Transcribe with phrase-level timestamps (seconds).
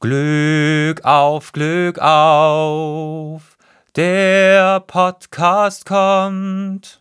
[0.00, 3.58] Glück auf, Glück auf,
[3.96, 7.00] der Podcast kommt.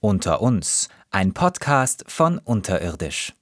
[0.00, 3.34] Unter uns, ein Podcast von Unterirdisch.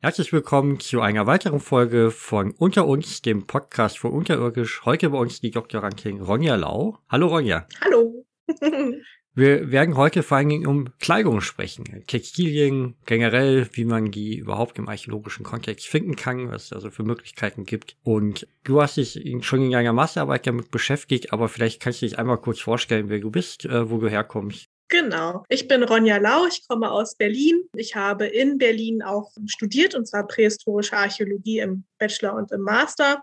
[0.00, 4.84] Herzlich willkommen zu einer weiteren Folge von Unter uns, dem Podcast von Unterirdisch.
[4.84, 7.00] Heute bei uns die Doktorandin Ronja Lau.
[7.08, 7.66] Hallo Ronja.
[7.80, 8.24] Hallo.
[9.36, 11.84] Wir werden heute vor allen Dingen um Kleidung sprechen.
[12.06, 17.02] Textilien generell, wie man die überhaupt im archäologischen Kontext finden kann, was es also für
[17.02, 17.98] Möglichkeiten gibt.
[18.02, 22.18] Und du hast dich schon in deiner Masterarbeit damit beschäftigt, aber vielleicht kannst du dich
[22.18, 24.70] einmal kurz vorstellen, wer du bist, äh, wo du herkommst.
[24.88, 25.44] Genau.
[25.50, 27.68] Ich bin Ronja Lau, ich komme aus Berlin.
[27.74, 33.22] Ich habe in Berlin auch studiert, und zwar prähistorische Archäologie im Bachelor und im Master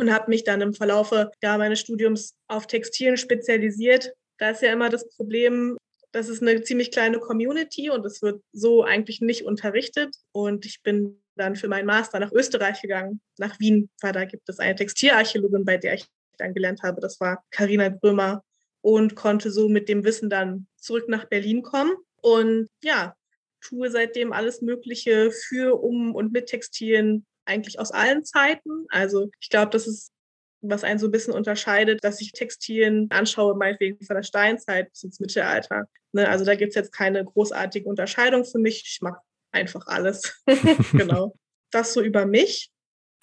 [0.00, 4.72] und habe mich dann im Verlaufe ja, meines Studiums auf Textilien spezialisiert, da ist ja
[4.72, 5.76] immer das Problem,
[6.12, 10.16] das ist eine ziemlich kleine Community und es wird so eigentlich nicht unterrichtet.
[10.32, 14.48] Und ich bin dann für meinen Master nach Österreich gegangen, nach Wien, weil da gibt
[14.48, 16.06] es eine Textilarchäologin, bei der ich
[16.38, 17.00] dann gelernt habe.
[17.00, 18.42] Das war Karina Grömer
[18.80, 21.92] und konnte so mit dem Wissen dann zurück nach Berlin kommen.
[22.20, 23.14] Und ja,
[23.60, 28.86] tue seitdem alles Mögliche für, um und mit Textilien eigentlich aus allen Zeiten.
[28.88, 30.12] Also ich glaube, das ist
[30.60, 35.04] was einen so ein bisschen unterscheidet, dass ich Textilien anschaue, meinetwegen von der Steinzeit bis
[35.04, 35.84] ins Mittelalter.
[36.12, 36.28] Ne?
[36.28, 38.82] Also da gibt es jetzt keine großartige Unterscheidung für mich.
[38.86, 39.20] Ich mache
[39.52, 40.42] einfach alles.
[40.92, 41.34] genau.
[41.70, 42.70] Das so über mich.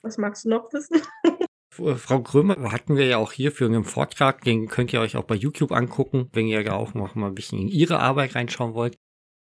[0.01, 1.01] Was magst du noch wissen?
[1.71, 5.25] Frau Krömer hatten wir ja auch hier für einen Vortrag, den könnt ihr euch auch
[5.25, 8.75] bei YouTube angucken, wenn ihr ja auch noch mal ein bisschen in Ihre Arbeit reinschauen
[8.75, 8.97] wollt.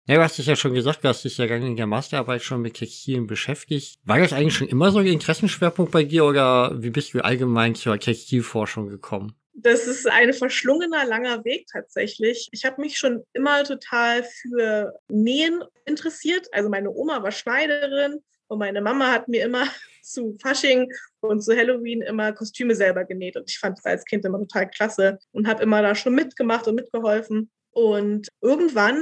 [0.07, 2.61] Ja, du hast es ja schon gesagt, du hast dich ja in der Masterarbeit schon
[2.61, 3.99] mit Textilien beschäftigt.
[4.05, 7.75] War das eigentlich schon immer so ein Interessenschwerpunkt bei dir oder wie bist du allgemein
[7.75, 9.35] zur Textilforschung gekommen?
[9.55, 12.51] Das ist ein verschlungener, langer Weg tatsächlich.
[12.53, 16.49] Ich habe mich schon immer total für Nähen interessiert.
[16.53, 19.67] Also meine Oma war Schneiderin und meine Mama hat mir immer
[20.03, 23.37] zu Fasching und zu Halloween immer Kostüme selber genäht.
[23.37, 26.69] Und ich fand das als Kind immer total klasse und habe immer da schon mitgemacht
[26.69, 27.51] und mitgeholfen.
[27.71, 29.01] Und irgendwann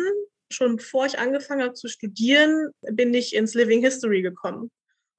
[0.52, 4.70] schon bevor ich angefangen habe zu studieren, bin ich ins Living History gekommen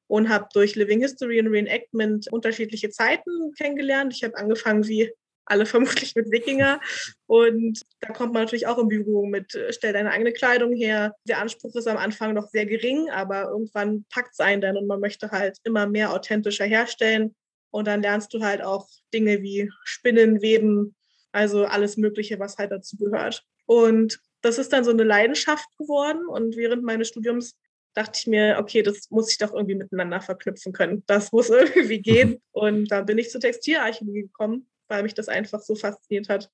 [0.08, 4.14] und habe durch Living History und Reenactment unterschiedliche Zeiten kennengelernt.
[4.14, 5.12] Ich habe angefangen wie
[5.46, 6.80] alle vermutlich mit Wikinger.
[7.26, 11.16] Und da kommt man natürlich auch in Berührung mit, äh, stell deine eigene Kleidung her.
[11.28, 14.88] Der Anspruch ist am Anfang noch sehr gering, aber irgendwann packt es einen dann und
[14.88, 17.36] man möchte halt immer mehr authentischer herstellen.
[17.72, 20.96] Und dann lernst du halt auch Dinge wie Spinnen, Weben,
[21.32, 23.44] also alles Mögliche, was halt dazu gehört.
[23.66, 26.28] Und das ist dann so eine Leidenschaft geworden.
[26.28, 27.56] Und während meines Studiums
[27.94, 31.04] dachte ich mir, okay, das muss ich doch irgendwie miteinander verknüpfen können.
[31.08, 32.42] Das muss irgendwie gehen.
[32.52, 36.52] Und da bin ich zur Textilarchäologie gekommen, weil mich das einfach so fasziniert hat,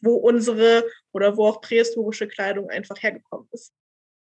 [0.00, 3.72] wo unsere oder wo auch prähistorische Kleidung einfach hergekommen ist.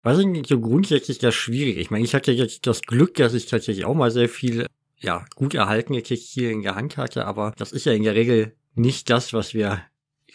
[0.03, 1.81] Was ist denn so grundsätzlich das Schwierige?
[1.81, 4.67] Ich meine, ich hatte jetzt das Glück, dass ich tatsächlich auch mal sehr viel,
[4.99, 8.55] ja, gut erhaltene Textilien in der Hand hatte, aber das ist ja in der Regel
[8.75, 9.83] nicht das, was wir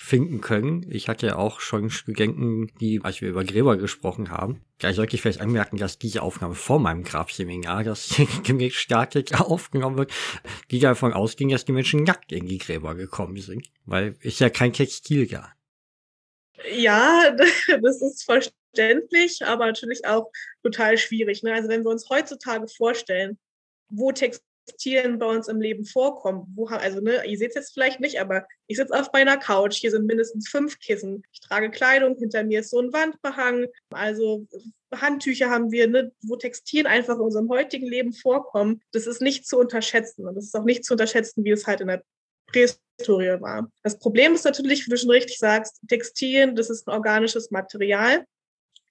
[0.02, 0.86] finden können.
[0.90, 5.14] Ich hatte ja auch schon Studenten, die, als wir über Gräber gesprochen haben, gleich sollte
[5.14, 8.16] ich vielleicht anmerken, dass diese Aufnahme vor meinem Grabseminar, das
[8.46, 10.14] gestartet aufgenommen wird,
[10.72, 14.50] die davon ausging, dass die Menschen nackt in die Gräber gekommen sind, weil ist ja
[14.50, 15.52] kein Textil da.
[16.72, 17.36] Ja,
[17.82, 20.32] das ist verständlich, aber natürlich auch
[20.64, 21.44] total schwierig.
[21.44, 21.54] Ne?
[21.54, 23.38] Also wenn wir uns heutzutage vorstellen,
[23.90, 26.52] wo Textil Textilien bei uns im Leben vorkommen.
[26.56, 29.78] Wo, also, ne, ihr seht es jetzt vielleicht nicht, aber ich sitze auf meiner Couch.
[29.78, 31.24] Hier sind mindestens fünf Kissen.
[31.32, 32.16] Ich trage Kleidung.
[32.18, 33.66] Hinter mir ist so ein Wandbehang.
[33.92, 34.48] Also
[34.94, 38.82] Handtücher haben wir, ne, wo Textilien einfach in unserem heutigen Leben vorkommen.
[38.92, 40.28] Das ist nicht zu unterschätzen.
[40.28, 42.04] Und das ist auch nicht zu unterschätzen, wie es halt in der
[42.48, 43.72] Prähistorie war.
[43.84, 48.26] Das Problem ist natürlich, wie du schon richtig sagst, Textilien, das ist ein organisches Material.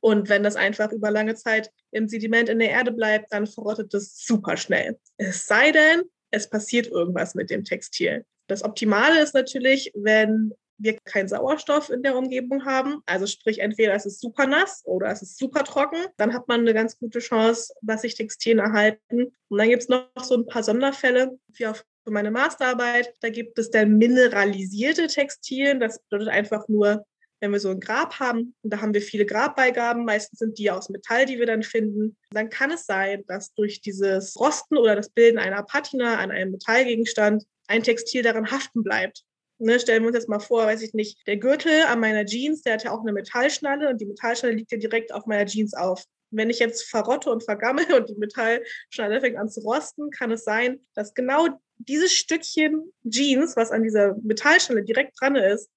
[0.01, 3.93] Und wenn das einfach über lange Zeit im Sediment in der Erde bleibt, dann verrottet
[3.95, 4.99] das super schnell.
[5.17, 8.25] Es sei denn, es passiert irgendwas mit dem Textil.
[8.47, 13.03] Das Optimale ist natürlich, wenn wir keinen Sauerstoff in der Umgebung haben.
[13.05, 15.99] Also sprich, entweder es ist super nass oder es ist super trocken.
[16.17, 19.33] Dann hat man eine ganz gute Chance, dass sich Textilien erhalten.
[19.49, 23.13] Und dann gibt es noch so ein paar Sonderfälle, wie auch für meine Masterarbeit.
[23.21, 25.81] Da gibt es dann mineralisierte Textilien.
[25.81, 27.05] Das bedeutet einfach nur,
[27.41, 30.71] wenn wir so ein Grab haben, und da haben wir viele Grabbeigaben, meistens sind die
[30.71, 34.97] aus Metall, die wir dann finden, dann kann es sein, dass durch dieses Rosten oder
[34.97, 39.25] das Bilden einer Patina an einem Metallgegenstand ein Textil daran haften bleibt.
[39.61, 42.63] Ne, stellen wir uns jetzt mal vor, weiß ich nicht, der Gürtel an meiner Jeans,
[42.63, 45.75] der hat ja auch eine Metallschnalle und die Metallschnalle liegt ja direkt auf meiner Jeans
[45.75, 46.05] auf.
[46.31, 50.45] Wenn ich jetzt verrotte und vergammel und die Metallschnalle fängt an zu rosten, kann es
[50.45, 51.49] sein, dass genau
[51.79, 55.69] dieses Stückchen Jeans, was an dieser Metallschnalle direkt dran ist,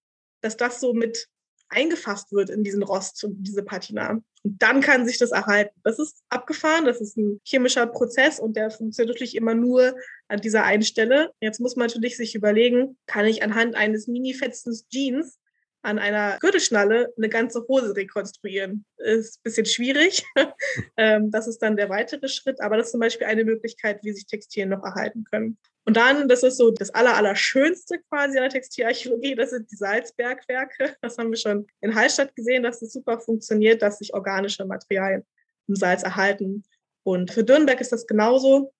[0.41, 1.27] dass das so mit
[1.71, 4.21] eingefasst wird in diesen Rost und diese Patina.
[4.43, 5.79] Und dann kann sich das erhalten.
[5.83, 9.95] Das ist abgefahren, das ist ein chemischer Prozess und der funktioniert natürlich immer nur,
[10.27, 11.33] an dieser einen Stelle.
[11.41, 15.37] Jetzt muss man natürlich sich überlegen, kann ich anhand eines Mini-Fetzens Jeans
[15.83, 18.85] an einer Gürtelschnalle eine ganze Hose rekonstruieren.
[18.97, 20.23] Ist ein bisschen schwierig.
[20.97, 24.13] Ähm, das ist dann der weitere Schritt, aber das ist zum Beispiel eine Möglichkeit, wie
[24.13, 25.57] sich Textilien noch erhalten können.
[25.85, 29.75] Und dann, das ist so das aller, Allerschönste quasi an der Textilarchäologie, das sind die
[29.75, 30.95] Salzbergwerke.
[31.01, 35.25] Das haben wir schon in Hallstatt gesehen, dass es super funktioniert, dass sich organische Materialien
[35.67, 36.63] im Salz erhalten.
[37.03, 38.73] Und für Dürnberg ist das genauso.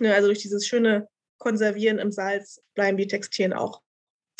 [0.00, 1.08] Also durch dieses schöne
[1.38, 3.80] Konservieren im Salz bleiben die Textilien auch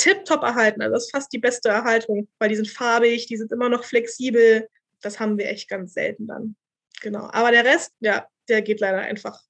[0.04, 0.82] tiptop erhalten.
[0.82, 3.84] Also das ist fast die beste Erhaltung, weil die sind farbig, die sind immer noch
[3.84, 4.68] flexibel.
[5.00, 6.56] Das haben wir echt ganz selten dann.
[7.00, 7.30] Genau.
[7.32, 9.40] Aber der Rest, ja, der geht leider einfach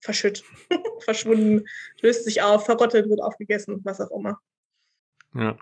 [0.00, 0.42] verschütt,
[1.04, 1.66] verschwunden,
[2.00, 4.40] löst sich auf, verrottet, wird aufgegessen, was auch immer.
[5.34, 5.56] Ja.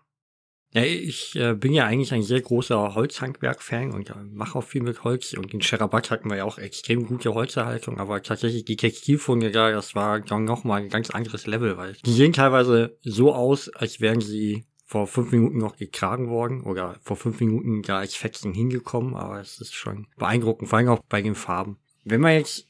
[0.74, 4.82] Ja, ich äh, bin ja eigentlich ein sehr großer Holzhandwerk-Fan und äh, mache auch viel
[4.82, 5.32] mit Holz.
[5.34, 9.70] Und in Scherabat hatten wir ja auch extrem gute Holzerhaltung, aber tatsächlich die Textilfunde da,
[9.70, 14.00] das war dann nochmal ein ganz anderes Level, weil die sehen teilweise so aus, als
[14.00, 18.52] wären sie vor fünf Minuten noch getragen worden oder vor fünf Minuten da als Fetzen
[18.52, 21.78] hingekommen, aber es ist schon beeindruckend, vor allem auch bei den Farben.
[22.02, 22.66] Wenn man jetzt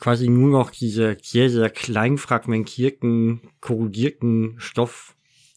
[0.00, 5.14] quasi nur noch diese sehr, sehr klein fragmentierten, korrugierten Stoff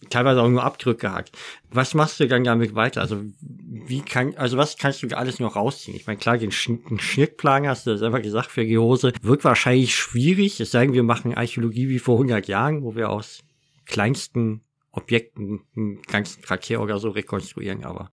[0.10, 1.32] teilweise auch nur Abdrücke hat.
[1.70, 3.02] Was machst du dann damit weiter?
[3.02, 5.96] Also wie kann, also was kannst du alles noch rausziehen?
[5.96, 9.96] Ich meine, klar, den, Sch Schnittplan hast du selber gesagt für die Hose, wird wahrscheinlich
[9.96, 10.60] schwierig.
[10.60, 13.44] Es sei denn, wir machen Archäologie wie vor 100 Jahren, wo wir aus
[13.86, 14.62] kleinsten
[14.92, 18.12] Objekten einen ganzen Verkehr oder so rekonstruieren, aber.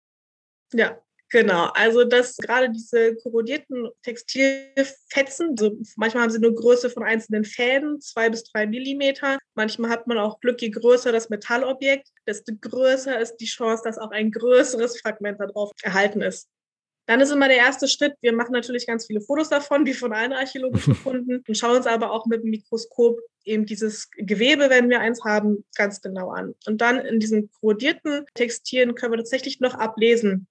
[0.73, 0.97] Ja,
[1.29, 7.43] Genau, also dass gerade diese korrodierten Textilfetzen, also manchmal haben sie nur Größe von einzelnen
[7.43, 9.37] Fäden, zwei bis drei Millimeter.
[9.53, 13.97] Manchmal hat man auch Glück, je größer das Metallobjekt, desto größer ist die Chance, dass
[13.97, 16.47] auch ein größeres Fragment darauf erhalten ist.
[17.07, 20.13] Dann ist immer der erste Schritt, wir machen natürlich ganz viele Fotos davon, wie von
[20.13, 24.89] allen archäologischen Funden, und schauen uns aber auch mit dem Mikroskop eben dieses Gewebe, wenn
[24.89, 26.53] wir eins haben, ganz genau an.
[26.65, 30.47] Und dann in diesen korrodierten Textilien können wir tatsächlich noch ablesen,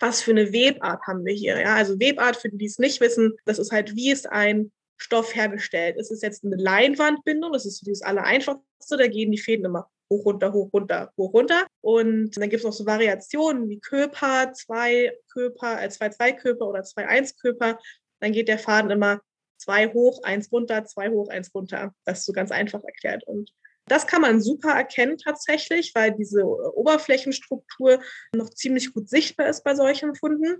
[0.00, 1.60] was für eine Webart haben wir hier.
[1.60, 1.74] Ja?
[1.74, 5.34] Also Webart, für die, die es nicht wissen, das ist halt, wie ist ein Stoff
[5.34, 5.96] hergestellt.
[5.96, 10.24] Ist es jetzt eine Leinwandbindung, das ist das Allereinfachste, da gehen die Fäden immer hoch,
[10.26, 11.66] runter, hoch, runter, hoch, runter.
[11.80, 16.66] Und dann gibt es noch so Variationen wie Köper, zwei Köper, äh, zwei, zwei Köper
[16.66, 17.78] oder zwei, eins Köper.
[18.20, 19.20] Dann geht der Faden immer
[19.56, 21.94] zwei hoch, eins runter, zwei hoch, eins runter.
[22.04, 23.24] Das ist so ganz einfach erklärt.
[23.24, 23.50] Und
[23.90, 28.00] das kann man super erkennen tatsächlich, weil diese Oberflächenstruktur
[28.32, 30.58] noch ziemlich gut sichtbar ist bei solchen Funden.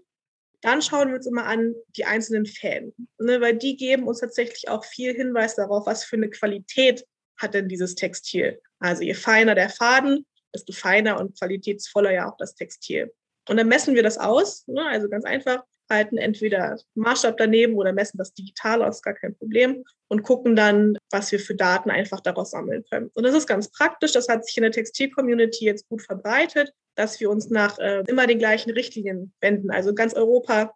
[0.62, 4.68] Dann schauen wir uns immer an die einzelnen Fäden, ne, weil die geben uns tatsächlich
[4.68, 7.06] auch viel Hinweis darauf, was für eine Qualität
[7.38, 8.60] hat denn dieses Textil.
[8.80, 13.12] Also je feiner der Faden, desto feiner und qualitätsvoller ja auch das Textil.
[13.48, 17.92] Und dann messen wir das aus, ne, also ganz einfach halten entweder Maßstab daneben oder
[17.92, 22.20] messen das digital aus, gar kein Problem und gucken dann, was wir für Daten einfach
[22.20, 23.10] daraus sammeln können.
[23.14, 27.20] Und das ist ganz praktisch, das hat sich in der Textil-Community jetzt gut verbreitet, dass
[27.20, 29.70] wir uns nach äh, immer den gleichen Richtlinien wenden.
[29.70, 30.74] Also in ganz Europa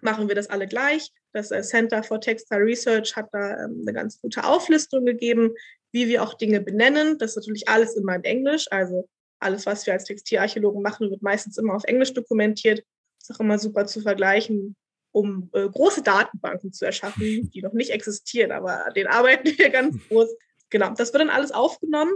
[0.00, 1.10] machen wir das alle gleich.
[1.32, 5.54] Das äh, Center for Textile Research hat da ähm, eine ganz gute Auflistung gegeben,
[5.92, 7.18] wie wir auch Dinge benennen.
[7.18, 8.66] Das ist natürlich alles immer in Englisch.
[8.70, 9.08] Also
[9.40, 12.82] alles, was wir als Textilarchäologen machen, wird meistens immer auf Englisch dokumentiert
[13.28, 14.76] ist auch immer super zu vergleichen,
[15.12, 19.70] um äh, große Datenbanken zu erschaffen, die noch nicht existieren, aber an denen arbeiten wir
[19.70, 20.28] ganz groß.
[20.70, 22.12] Genau, das wird dann alles aufgenommen.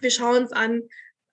[0.00, 0.82] Wir schauen uns an,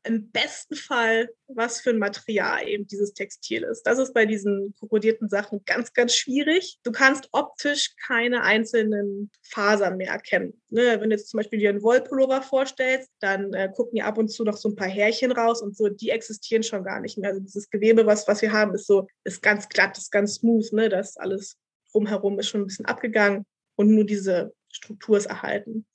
[0.05, 3.83] im besten Fall, was für ein Material eben dieses Textil ist.
[3.83, 6.79] Das ist bei diesen korrodierten Sachen ganz, ganz schwierig.
[6.83, 10.62] Du kannst optisch keine einzelnen Fasern mehr erkennen.
[10.69, 11.00] Ne?
[11.00, 14.29] Wenn du jetzt zum Beispiel dir einen Wollpullover vorstellst, dann äh, gucken ja ab und
[14.29, 17.31] zu noch so ein paar Härchen raus und so, die existieren schon gar nicht mehr.
[17.31, 20.71] Also dieses Gewebe, was, was wir haben, ist so, ist ganz glatt, ist ganz smooth,
[20.74, 20.89] ne?
[20.89, 21.57] Das alles
[21.91, 23.45] drumherum ist schon ein bisschen abgegangen
[23.75, 25.85] und nur diese Struktur ist erhalten.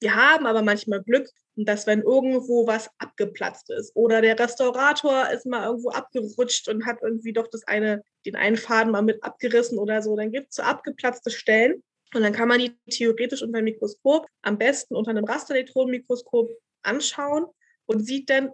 [0.00, 1.28] Wir haben aber manchmal Glück,
[1.64, 6.98] dass wenn irgendwo was abgeplatzt ist oder der Restaurator ist mal irgendwo abgerutscht und hat
[7.02, 10.56] irgendwie doch das eine, den einen Faden mal mit abgerissen oder so, dann gibt es
[10.56, 11.82] so abgeplatzte Stellen
[12.14, 16.50] und dann kann man die theoretisch unter dem Mikroskop, am besten unter einem Rasterelektronenmikroskop
[16.82, 17.46] anschauen
[17.86, 18.50] und sieht dann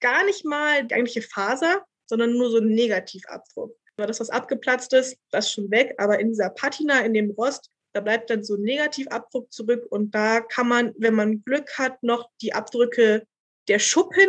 [0.00, 3.76] gar nicht mal die eigentliche Faser, sondern nur so einen Negativabdruck.
[3.96, 7.30] Aber das, was abgeplatzt ist, das ist schon weg, aber in dieser Patina, in dem
[7.32, 11.78] Rost, da bleibt dann so ein Negativabdruck zurück und da kann man, wenn man Glück
[11.78, 13.26] hat, noch die Abdrücke
[13.68, 14.28] der Schuppen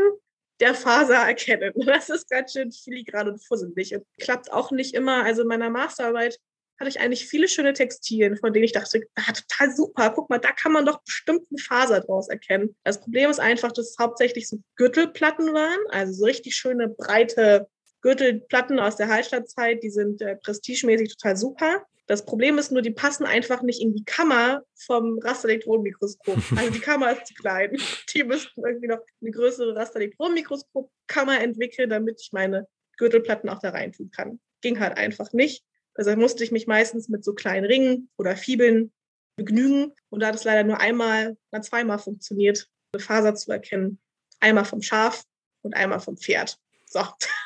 [0.60, 1.74] der Faser erkennen.
[1.86, 5.24] Das ist ganz schön filigran und fusselig und klappt auch nicht immer.
[5.24, 6.40] Also in meiner Masterarbeit
[6.80, 10.40] hatte ich eigentlich viele schöne Textilien, von denen ich dachte, ah, total super, guck mal,
[10.40, 12.76] da kann man doch bestimmt eine Faser draus erkennen.
[12.84, 17.68] Das Problem ist einfach, dass es hauptsächlich so Gürtelplatten waren, also so richtig schöne, breite
[18.02, 21.86] Gürtelplatten aus der Hallstattzeit, die sind äh, prestigemäßig total super.
[22.12, 26.36] Das Problem ist nur, die passen einfach nicht in die Kammer vom Rasterelektronenmikroskop.
[26.58, 27.78] Also die Kammer ist zu klein.
[28.14, 33.94] Die müssten irgendwie noch eine größere Rasterelektronenmikroskopkammer entwickeln, damit ich meine Gürtelplatten auch da rein
[33.94, 34.42] tun kann.
[34.60, 35.64] Ging halt einfach nicht.
[35.98, 38.92] Deshalb musste ich mich meistens mit so kleinen Ringen oder Fibeln
[39.38, 39.94] begnügen.
[40.10, 44.02] Und da hat es leider nur einmal, na zweimal funktioniert, eine Faser zu erkennen.
[44.42, 45.24] Einmal vom Schaf
[45.62, 46.58] und einmal vom Pferd.
[46.92, 47.02] So,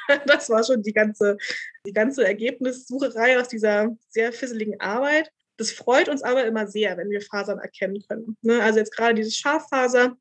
[0.26, 1.38] das war schon die ganze,
[1.86, 5.32] die ganze Ergebnissucherei aus dieser sehr fisseligen Arbeit.
[5.58, 8.38] Das freut uns aber immer sehr, wenn wir Fasern erkennen können.
[8.42, 8.62] Ne?
[8.62, 10.18] Also jetzt gerade dieses Schaffaser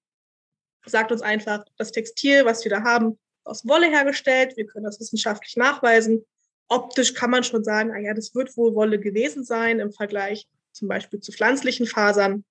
[0.87, 4.57] sagt uns einfach, das Textil, was wir da haben, aus Wolle hergestellt.
[4.57, 6.25] Wir können das wissenschaftlich nachweisen.
[6.69, 10.47] Optisch kann man schon sagen, ah ja, das wird wohl Wolle gewesen sein im Vergleich
[10.73, 12.45] zum Beispiel zu pflanzlichen Fasern.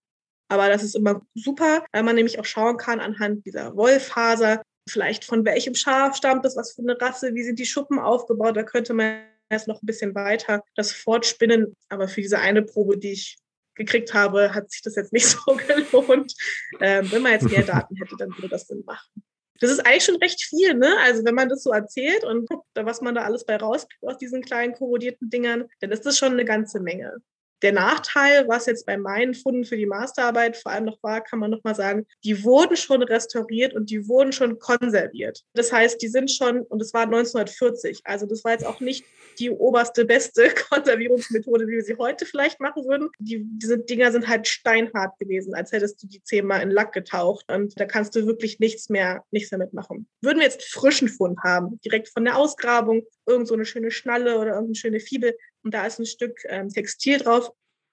[0.50, 5.25] Aber das ist immer super, weil man nämlich auch schauen kann anhand dieser Wollfaser, vielleicht
[5.25, 8.58] von welchem Schaf stammt das, was für eine Rasse, wie sind die Schuppen aufgebaut.
[8.58, 11.75] Da könnte man erst noch ein bisschen weiter das fortspinnen.
[11.90, 13.38] Aber für diese eine Probe, die ich
[13.75, 16.34] gekriegt habe, hat sich das jetzt nicht so gelohnt.
[16.80, 19.24] Ähm, wenn man jetzt mehr Daten hätte, dann würde das Sinn machen.
[19.60, 20.98] Das ist eigentlich schon recht viel, ne?
[21.04, 24.42] Also wenn man das so erzählt und was man da alles bei rauskriegt aus diesen
[24.42, 27.18] kleinen korrodierten Dingern, dann ist das schon eine ganze Menge.
[27.63, 31.39] Der Nachteil, was jetzt bei meinen Funden für die Masterarbeit vor allem noch war, kann
[31.39, 35.43] man noch mal sagen, die wurden schon restauriert und die wurden schon konserviert.
[35.53, 39.05] Das heißt, die sind schon, und das war 1940, also das war jetzt auch nicht
[39.39, 43.10] die oberste, beste Konservierungsmethode, wie wir sie heute vielleicht machen würden.
[43.20, 47.46] Die, diese Dinger sind halt steinhart gewesen, als hättest du die zehnmal in Lack getaucht
[47.50, 50.08] und da kannst du wirklich nichts mehr, nichts mehr mitmachen.
[50.22, 54.36] Würden wir jetzt frischen Fund haben, direkt von der Ausgrabung, irgend so eine schöne Schnalle
[54.36, 57.51] oder irgendeine schöne Fibel, und da ist ein Stück ähm, Textil drauf.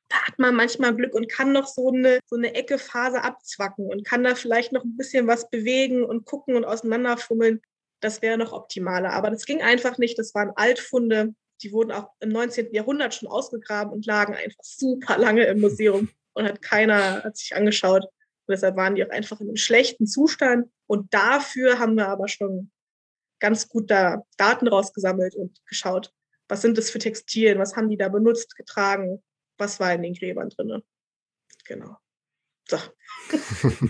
[0.09, 3.87] Da hat man manchmal Glück und kann noch so eine, so eine Ecke Faser abzwacken
[3.87, 7.63] und kann da vielleicht noch ein bisschen was bewegen und gucken und auseinanderfummeln.
[8.01, 9.13] Das wäre noch optimaler.
[9.13, 10.19] Aber das ging einfach nicht.
[10.19, 11.35] Das waren Altfunde.
[11.63, 12.73] Die wurden auch im 19.
[12.73, 17.55] Jahrhundert schon ausgegraben und lagen einfach super lange im Museum und hat keiner hat sich
[17.55, 18.05] angeschaut.
[18.05, 20.69] Und deshalb waren die auch einfach in einem schlechten Zustand.
[20.89, 22.73] Und dafür haben wir aber schon
[23.39, 26.13] ganz gut da Daten rausgesammelt und geschaut,
[26.51, 29.23] was sind das für Textilien, was haben die da benutzt, getragen,
[29.57, 30.83] was war in den Gräbern drin.
[31.65, 31.97] Genau.
[32.69, 32.77] So.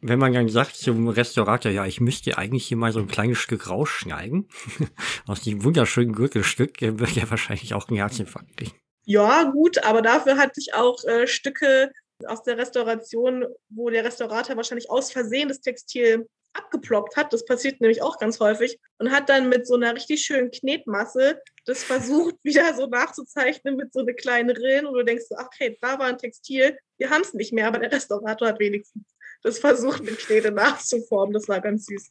[0.00, 3.38] Wenn man dann sagt zum Restaurator, ja, ich müsste eigentlich hier mal so ein kleines
[3.38, 4.48] Stück rausschneiden,
[5.26, 8.78] aus dem wunderschönen Gürtelstück, wird ja wahrscheinlich auch ein Herzinfarkt kriegen.
[9.04, 11.90] Ja, gut, aber dafür hatte ich auch äh, Stücke
[12.26, 17.80] aus der Restauration, wo der Restaurator wahrscheinlich aus Versehen das Textil abgeploppt hat, das passiert
[17.80, 22.36] nämlich auch ganz häufig, und hat dann mit so einer richtig schönen Knetmasse das versucht,
[22.42, 26.06] wieder so nachzuzeichnen mit so einer kleinen Rillen und du denkst so, okay, da war
[26.06, 29.04] ein Textil, wir haben es nicht mehr, aber der Restaurator hat wenigstens
[29.42, 31.32] das versucht, mit Knete nachzuformen.
[31.32, 32.10] Das war ganz süß.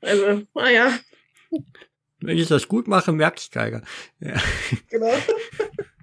[0.00, 0.98] Also, naja.
[2.20, 3.82] Wenn ich das gut mache, merkt es keiner.
[4.18, 4.34] Ja.
[4.88, 5.12] Genau.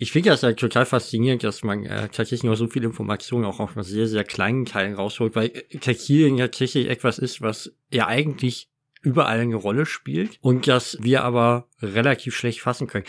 [0.00, 3.58] Ich finde das ja total faszinierend, dass man äh, tatsächlich noch so viele Informationen auch
[3.58, 8.68] auf sehr, sehr kleinen Teilen rausholt, weil äh, Textilien tatsächlich etwas ist, was ja eigentlich
[9.02, 13.04] überall eine Rolle spielt und das wir aber relativ schlecht fassen können.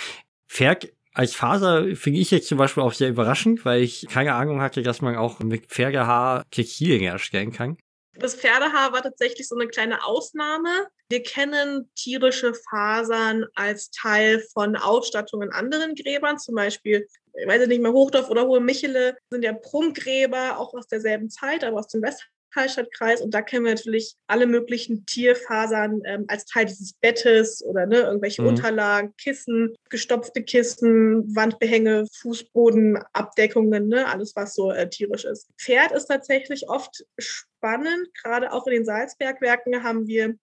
[0.48, 4.62] Ferg als Faser finde ich jetzt zum Beispiel auch sehr überraschend, weil ich keine Ahnung
[4.62, 7.78] hatte, dass man auch mit Pferdehaar Textilien herstellen kann.
[8.14, 10.88] Das Pferdehaar war tatsächlich so eine kleine Ausnahme.
[11.12, 17.66] Wir kennen tierische Fasern als Teil von Ausstattung in anderen Gräbern, zum Beispiel, ich weiß
[17.66, 21.88] nicht mehr, Hochdorf oder Hohe Michele sind ja Prunkgräber, auch aus derselben Zeit, aber aus
[21.88, 23.22] dem Westhallstattkreis.
[23.22, 28.02] Und da kennen wir natürlich alle möglichen Tierfasern ähm, als Teil dieses Bettes oder ne,
[28.02, 28.50] irgendwelche mhm.
[28.50, 35.48] Unterlagen, Kissen, gestopfte Kissen, Wandbehänge, Fußbodenabdeckungen, ne, alles, was so äh, tierisch ist.
[35.60, 38.14] Pferd ist tatsächlich oft spannend.
[38.22, 40.36] Gerade auch in den Salzbergwerken haben wir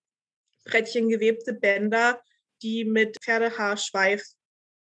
[0.67, 2.21] Brettchen gewebte Bänder,
[2.63, 4.23] die mit Pferdehaarschweif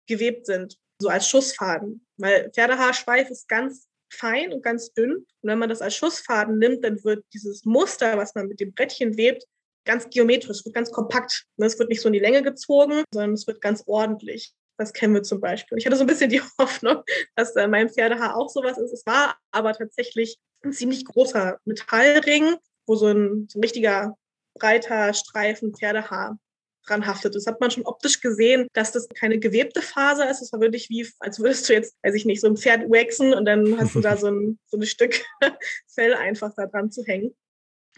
[0.08, 2.06] gewebt sind, so als Schussfaden.
[2.18, 5.13] Weil Pferdehaarschweif ist ganz fein und ganz dünn.
[5.15, 8.74] Und wenn man das als Schussfaden nimmt, dann wird dieses Muster, was man mit dem
[8.74, 9.44] Brettchen webt,
[9.86, 11.46] ganz geometrisch, wird ganz kompakt.
[11.58, 14.54] Es wird nicht so in die Länge gezogen, sondern es wird ganz ordentlich.
[14.77, 15.77] Das kennen wir zum Beispiel.
[15.77, 17.04] Ich hatte so ein bisschen die Hoffnung,
[17.36, 18.92] dass äh, mein Pferdehaar auch sowas ist.
[18.92, 22.56] Es war aber tatsächlich ein ziemlich großer Metallring,
[22.88, 24.18] wo so ein, so ein richtiger
[24.56, 26.38] breiter Streifen Pferdehaar
[26.88, 27.36] dran haftet.
[27.36, 30.42] Das hat man schon optisch gesehen, dass das keine gewebte Faser ist.
[30.42, 33.34] Das war wirklich wie, als würdest du jetzt, weiß ich nicht, so ein Pferd waxen
[33.34, 35.24] und dann hast du da so ein, so ein Stück
[35.88, 37.36] Fell einfach da dran zu hängen.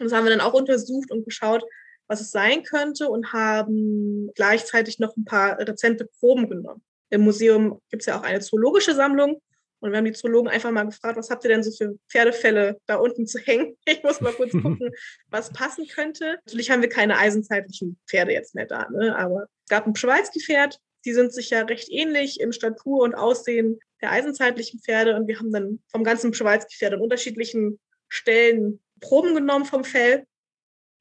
[0.00, 1.64] Und das haben wir dann auch untersucht und geschaut,
[2.06, 6.82] was es sein könnte und haben gleichzeitig noch ein paar rezente Proben genommen.
[7.10, 9.40] Im Museum gibt es ja auch eine zoologische Sammlung
[9.80, 12.80] und wir haben die Zoologen einfach mal gefragt, was habt ihr denn so für Pferdefälle
[12.86, 13.76] da unten zu hängen?
[13.86, 14.90] Ich muss mal kurz gucken,
[15.30, 16.38] was passen könnte.
[16.46, 19.16] Natürlich haben wir keine eisenzeitlichen Pferde jetzt mehr da, ne?
[19.16, 23.78] aber es gab ein Schweiz-Pferd, Sie sind sich ja recht ähnlich in Statur und Aussehen
[24.00, 29.64] der eisenzeitlichen Pferde und wir haben dann vom ganzen Przewalski-Pferd an unterschiedlichen Stellen Proben genommen
[29.64, 30.26] vom Fell,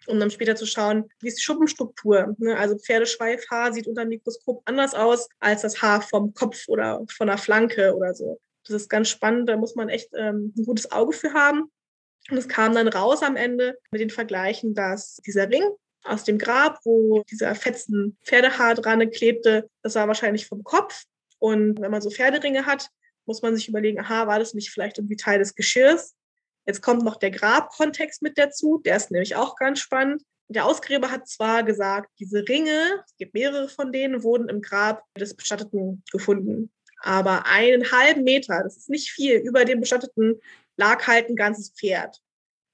[0.06, 2.36] um dann später zu schauen, wie ist die Schuppenstruktur.
[2.38, 2.58] Ne?
[2.58, 7.28] Also Pferdeschweifhaar sieht unter dem Mikroskop anders aus als das Haar vom Kopf oder von
[7.28, 8.40] der Flanke oder so.
[8.68, 11.72] Das ist ganz spannend, da muss man echt ähm, ein gutes Auge für haben.
[12.30, 15.64] Und es kam dann raus am Ende mit den Vergleichen, dass dieser Ring
[16.04, 21.04] aus dem Grab, wo dieser fetzen Pferdehaar dran klebte, das war wahrscheinlich vom Kopf.
[21.40, 22.90] Und wenn man so Pferderinge hat,
[23.26, 26.16] muss man sich überlegen, aha, war das nicht vielleicht irgendwie Teil des Geschirrs?
[26.66, 30.24] Jetzt kommt noch der Grabkontext mit dazu, der ist nämlich auch ganz spannend.
[30.50, 35.04] Der Ausgräber hat zwar gesagt, diese Ringe, es gibt mehrere von denen, wurden im Grab
[35.16, 36.72] des Bestatteten gefunden.
[37.00, 40.40] Aber einen halben Meter, das ist nicht viel, über dem Bestatteten
[40.78, 42.22] lag halt ein ganzes Pferd.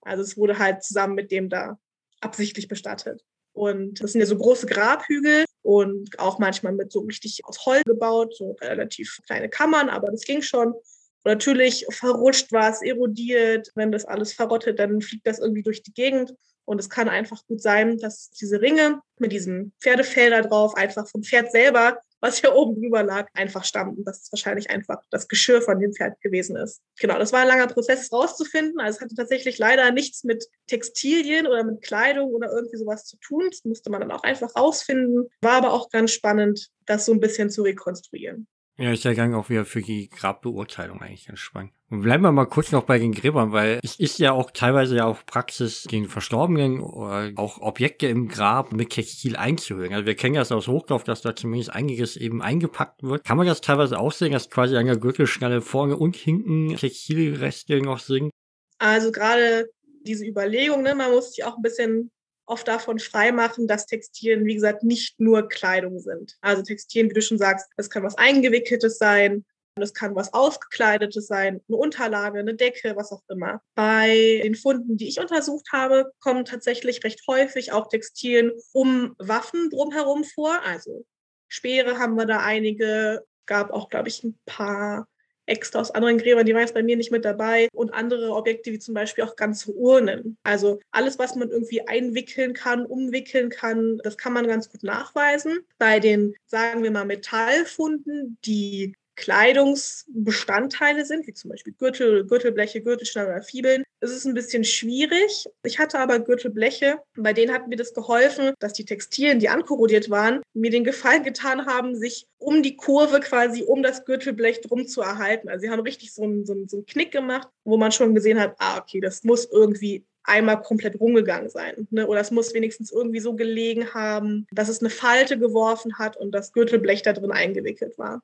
[0.01, 1.79] Also es wurde halt zusammen mit dem da
[2.21, 3.23] absichtlich bestattet.
[3.53, 7.83] Und das sind ja so große Grabhügel und auch manchmal mit so richtig aus Holz
[7.83, 10.73] gebaut, so relativ kleine Kammern, aber das ging schon.
[10.73, 13.71] Und natürlich verrutscht was, erodiert.
[13.75, 16.33] Wenn das alles verrottet, dann fliegt das irgendwie durch die Gegend.
[16.65, 21.23] Und es kann einfach gut sein, dass diese Ringe mit diesem Pferdefelder drauf einfach vom
[21.23, 23.97] Pferd selber was hier oben drüber lag, einfach stammt.
[23.97, 26.81] Und dass es wahrscheinlich einfach das Geschirr von dem Pferd gewesen ist.
[26.97, 28.79] Genau, das war ein langer Prozess rauszufinden.
[28.79, 33.17] Also es hatte tatsächlich leider nichts mit Textilien oder mit Kleidung oder irgendwie sowas zu
[33.17, 33.47] tun.
[33.49, 35.27] Das musste man dann auch einfach rausfinden.
[35.41, 38.47] War aber auch ganz spannend, das so ein bisschen zu rekonstruieren.
[38.77, 41.73] Ja, ist der Gang auch wieder für die Grabbeurteilung eigentlich ganz spannend.
[41.91, 44.95] Und bleiben wir mal kurz noch bei den Gräbern, weil es ist ja auch teilweise
[44.95, 49.93] ja auch Praxis, den Verstorbenen oder auch Objekte im Grab mit Textil einzuhüllen.
[49.93, 53.23] Also wir kennen das aus Hochdorf, dass da zumindest einiges eben eingepackt wird.
[53.23, 57.79] Kann man das teilweise auch sehen, dass quasi an der Gürtelschnalle vorne und hinten Textilreste
[57.79, 58.31] noch sind?
[58.79, 59.69] Also gerade
[60.01, 62.09] diese Überlegung, ne, man muss sich auch ein bisschen
[62.45, 66.37] oft davon freimachen, dass Textilien, wie gesagt, nicht nur Kleidung sind.
[66.41, 69.45] Also Textilien, wie du schon sagst, das kann was Eingewickeltes sein,
[69.75, 73.61] das kann was Ausgekleidetes sein, eine Unterlage, eine Decke, was auch immer.
[73.75, 79.69] Bei den Funden, die ich untersucht habe, kommen tatsächlich recht häufig auch Textilien um Waffen
[79.71, 80.61] drumherum vor.
[80.63, 81.05] Also
[81.47, 85.07] Speere haben wir da einige, gab auch, glaube ich, ein paar
[85.45, 88.71] extra aus anderen Gräbern, die waren jetzt bei mir nicht mit dabei und andere Objekte
[88.71, 90.37] wie zum Beispiel auch ganze Urnen.
[90.43, 95.59] Also alles, was man irgendwie einwickeln kann, umwickeln kann, das kann man ganz gut nachweisen.
[95.77, 103.31] Bei den, sagen wir mal, Metallfunden, die Kleidungsbestandteile sind, wie zum Beispiel Gürtel, Gürtelbleche, Gürtelschnallen
[103.31, 105.45] oder Fibeln, ist es ein bisschen schwierig.
[105.63, 110.09] Ich hatte aber Gürtelbleche, bei denen hat mir das geholfen, dass die Textilien, die ankorrodiert
[110.09, 114.87] waren, mir den Gefallen getan haben, sich um die Kurve quasi um das Gürtelblech drum
[114.87, 115.49] zu erhalten.
[115.49, 118.15] Also sie haben richtig so einen, so einen, so einen Knick gemacht, wo man schon
[118.15, 121.87] gesehen hat, ah, okay, das muss irgendwie einmal komplett rumgegangen sein.
[121.91, 122.07] Ne?
[122.07, 126.31] Oder es muss wenigstens irgendwie so gelegen haben, dass es eine Falte geworfen hat und
[126.31, 128.21] das Gürtelblech da drin eingewickelt war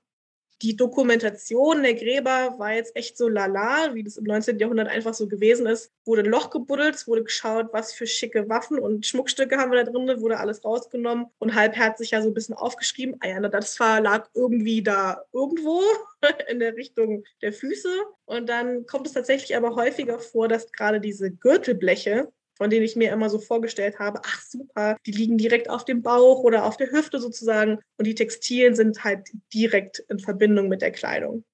[0.61, 4.59] die Dokumentation der Gräber war jetzt echt so lala, wie das im 19.
[4.59, 5.91] Jahrhundert einfach so gewesen ist.
[6.05, 9.83] Wurde ein Loch gebuddelt, es wurde geschaut, was für schicke Waffen und Schmuckstücke haben wir
[9.83, 13.15] da drin, wurde alles rausgenommen und halbherzig ja so ein bisschen aufgeschrieben.
[13.21, 15.81] Ah ja, das war, lag irgendwie da irgendwo
[16.49, 17.89] in der Richtung der Füße.
[18.25, 22.97] Und dann kommt es tatsächlich aber häufiger vor, dass gerade diese Gürtelbleche, von denen ich
[22.97, 26.75] mir immer so vorgestellt habe, ach super, die liegen direkt auf dem Bauch oder auf
[26.75, 31.45] der Hüfte sozusagen und die Textilien sind halt direkt in Verbindung mit der Kleidung.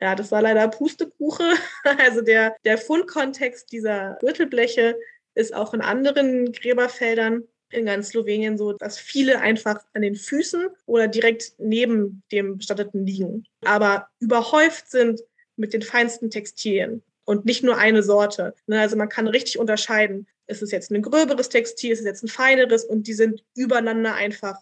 [0.00, 1.44] Ja, das war leider Pustekuche.
[1.98, 4.98] Also der, der Fundkontext dieser Gürtelbleche
[5.34, 10.68] ist auch in anderen Gräberfeldern in ganz Slowenien so, dass viele einfach an den Füßen
[10.86, 15.20] oder direkt neben dem Bestatteten liegen, aber überhäuft sind
[15.56, 18.54] mit den feinsten Textilien und nicht nur eine Sorte.
[18.66, 22.22] Ne, also man kann richtig unterscheiden ist es jetzt ein gröberes Textil, ist es jetzt
[22.22, 24.60] ein feineres und die sind übereinander einfach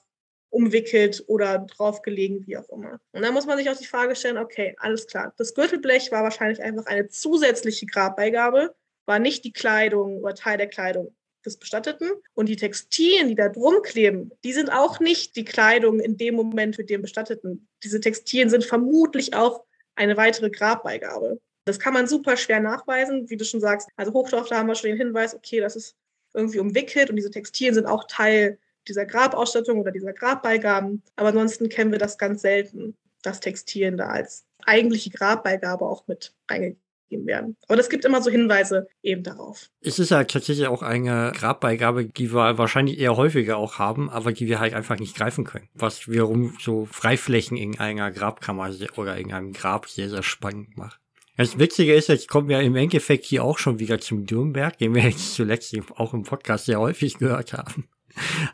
[0.50, 3.00] umwickelt oder draufgelegen, wie auch immer.
[3.12, 6.22] Und dann muss man sich auch die Frage stellen, okay, alles klar, das Gürtelblech war
[6.22, 8.74] wahrscheinlich einfach eine zusätzliche Grabbeigabe,
[9.06, 12.10] war nicht die Kleidung oder Teil der Kleidung des Bestatteten.
[12.34, 16.36] Und die Textilien, die da drum kleben, die sind auch nicht die Kleidung in dem
[16.36, 17.68] Moment für den Bestatteten.
[17.82, 21.40] Diese Textilien sind vermutlich auch eine weitere Grabbeigabe.
[21.64, 23.88] Das kann man super schwer nachweisen, wie du schon sagst.
[23.96, 25.96] Also Hochdorf, da haben wir schon den Hinweis, okay, das ist
[26.34, 31.02] irgendwie umwickelt und diese Textilien sind auch Teil dieser Grabausstattung oder dieser Grabbeigaben.
[31.16, 36.34] Aber ansonsten kennen wir das ganz selten, dass Textilien da als eigentliche Grabbeigabe auch mit
[36.50, 37.56] reingegeben werden.
[37.68, 39.70] Aber es gibt immer so Hinweise eben darauf.
[39.80, 44.32] Es ist halt tatsächlich auch eine Grabbeigabe, die wir wahrscheinlich eher häufiger auch haben, aber
[44.32, 45.68] die wir halt einfach nicht greifen können.
[45.72, 51.00] Was wiederum so Freiflächen in einer Grabkammer oder in einem Grab sehr, sehr spannend macht.
[51.36, 54.94] Das Witzige ist, jetzt kommen wir im Endeffekt hier auch schon wieder zum Dürnberg, den
[54.94, 57.88] wir jetzt zuletzt auch im Podcast sehr häufig gehört haben.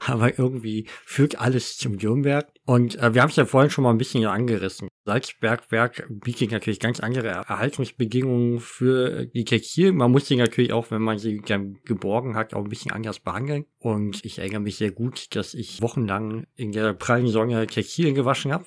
[0.07, 2.49] Aber irgendwie führt alles zum Dürnberg.
[2.65, 4.89] Und äh, wir haben es ja vorhin schon mal ein bisschen angerissen.
[5.05, 9.93] Salzbergwerk bietet natürlich ganz andere Erhaltungsbedingungen für die Kekil.
[9.93, 11.43] Man muss sie natürlich auch, wenn man sie
[11.85, 13.67] geborgen hat, auch ein bisschen anders behandeln.
[13.79, 18.53] Und ich erinnere mich sehr gut, dass ich wochenlang in der prallen Sonne Kekil gewaschen
[18.53, 18.65] habe.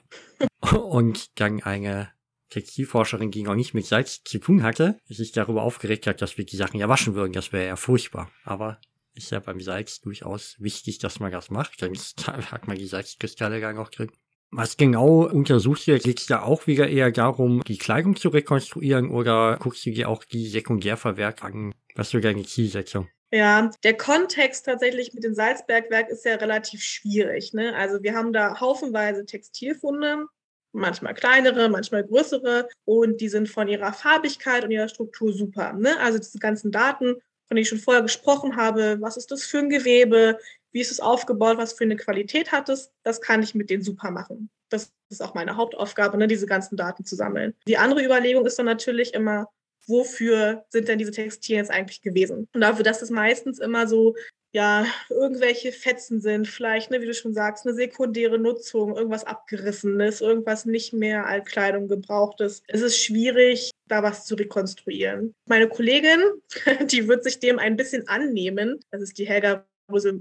[0.77, 2.09] und dann eine
[2.53, 6.45] Textilforscherin, die noch nicht mit Salz zu tun hatte, sich darüber aufgeregt hat, dass wir
[6.45, 7.33] die Sachen ja waschen würden.
[7.33, 8.31] Das wäre ja furchtbar.
[8.43, 8.79] Aber
[9.15, 11.81] ist ja beim Salz durchaus wichtig, dass man das macht.
[11.81, 11.93] Dann
[12.51, 14.11] hat man die Salzkristalle gar noch drin.
[14.55, 15.97] Was genau untersuchst du?
[15.97, 20.09] Geht es da auch wieder eher darum, die Kleidung zu rekonstruieren oder guckst du dir
[20.09, 21.73] auch die Sekundärverwerk an?
[21.95, 23.07] Was für deine Zielsetzung?
[23.31, 27.53] Ja, der Kontext tatsächlich mit dem Salzbergwerk ist ja relativ schwierig.
[27.53, 27.75] Ne?
[27.75, 30.27] Also wir haben da haufenweise Textilfunde,
[30.73, 35.73] manchmal kleinere, manchmal größere und die sind von ihrer Farbigkeit und ihrer Struktur super.
[35.73, 35.97] Ne?
[35.99, 37.15] Also diese ganzen Daten,
[37.47, 40.39] von denen ich schon vorher gesprochen habe, was ist das für ein Gewebe,
[40.71, 43.83] wie ist es aufgebaut, was für eine Qualität hat es, das kann ich mit denen
[43.83, 44.49] super machen.
[44.69, 46.27] Das ist auch meine Hauptaufgabe, ne?
[46.27, 47.53] diese ganzen Daten zu sammeln.
[47.67, 49.47] Die andere Überlegung ist dann natürlich immer,
[49.85, 52.47] wofür sind denn diese Textilien jetzt eigentlich gewesen?
[52.53, 54.15] Und dafür, dass es meistens immer so
[54.53, 60.21] ja, irgendwelche Fetzen sind, vielleicht, ne, wie du schon sagst, eine sekundäre Nutzung, irgendwas Abgerissenes,
[60.21, 62.61] irgendwas nicht mehr als Kleidung gebrauchtes.
[62.67, 65.33] Es ist schwierig, da was zu rekonstruieren.
[65.47, 66.21] Meine Kollegin,
[66.91, 68.79] die wird sich dem ein bisschen annehmen.
[68.91, 69.65] Das ist die Helga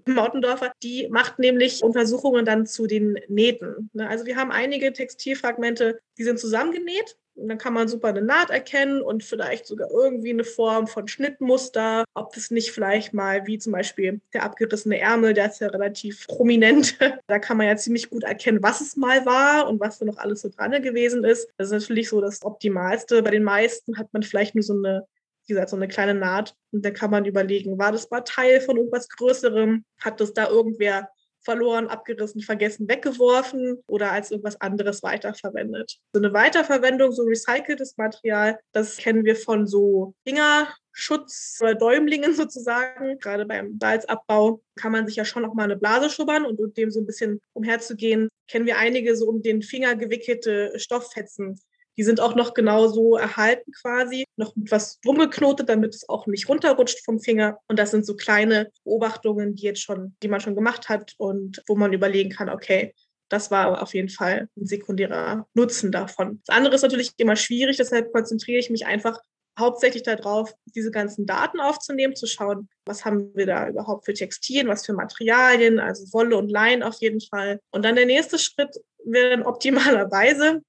[0.07, 3.91] Mautendorfer, die macht nämlich Untersuchungen dann zu den Nähten.
[3.93, 4.09] Ne?
[4.09, 8.51] Also wir haben einige Textilfragmente, die sind zusammengenäht und dann kann man super eine Naht
[8.51, 12.05] erkennen und vielleicht sogar irgendwie eine Form von Schnittmuster.
[12.15, 16.27] Ob das nicht vielleicht mal, wie zum Beispiel der abgerissene Ärmel, der ist ja relativ
[16.27, 16.99] prominent.
[17.27, 20.19] da kann man ja ziemlich gut erkennen, was es mal war und was da noch
[20.19, 21.49] alles so dran gewesen ist.
[21.57, 23.23] Das ist natürlich so das Optimalste.
[23.23, 25.07] Bei den meisten hat man vielleicht nur so eine
[25.47, 26.55] wie gesagt, so eine kleine Naht.
[26.71, 29.85] Und dann kann man überlegen, war das mal Teil von irgendwas Größerem?
[29.99, 31.11] Hat das da irgendwer
[31.43, 35.99] verloren, abgerissen, vergessen, weggeworfen oder als irgendwas anderes weiterverwendet.
[36.13, 43.19] So eine Weiterverwendung, so recyceltes Material, das kennen wir von so Fingerschutz oder Däumlingen sozusagen.
[43.19, 46.73] Gerade beim Salzabbau kann man sich ja schon auch mal eine Blase schubbern und um
[46.75, 51.61] dem so ein bisschen umherzugehen, kennen wir einige so um den Finger gewickelte Stofffetzen,
[51.97, 56.27] die sind auch noch genauso erhalten quasi, noch mit was drum geknotet, damit es auch
[56.27, 57.59] nicht runterrutscht vom Finger.
[57.69, 61.63] Und das sind so kleine Beobachtungen, die jetzt schon, die man schon gemacht hat und
[61.67, 62.95] wo man überlegen kann, okay,
[63.29, 66.43] das war auf jeden Fall ein sekundärer Nutzen davon.
[66.47, 69.19] Das andere ist natürlich immer schwierig, deshalb konzentriere ich mich einfach
[69.59, 74.69] hauptsächlich darauf, diese ganzen Daten aufzunehmen, zu schauen, was haben wir da überhaupt für Textilien,
[74.69, 77.61] was für Materialien, also Wolle und Lein auf jeden Fall.
[77.71, 78.75] Und dann der nächste Schritt
[79.05, 80.63] wäre dann optimalerweise,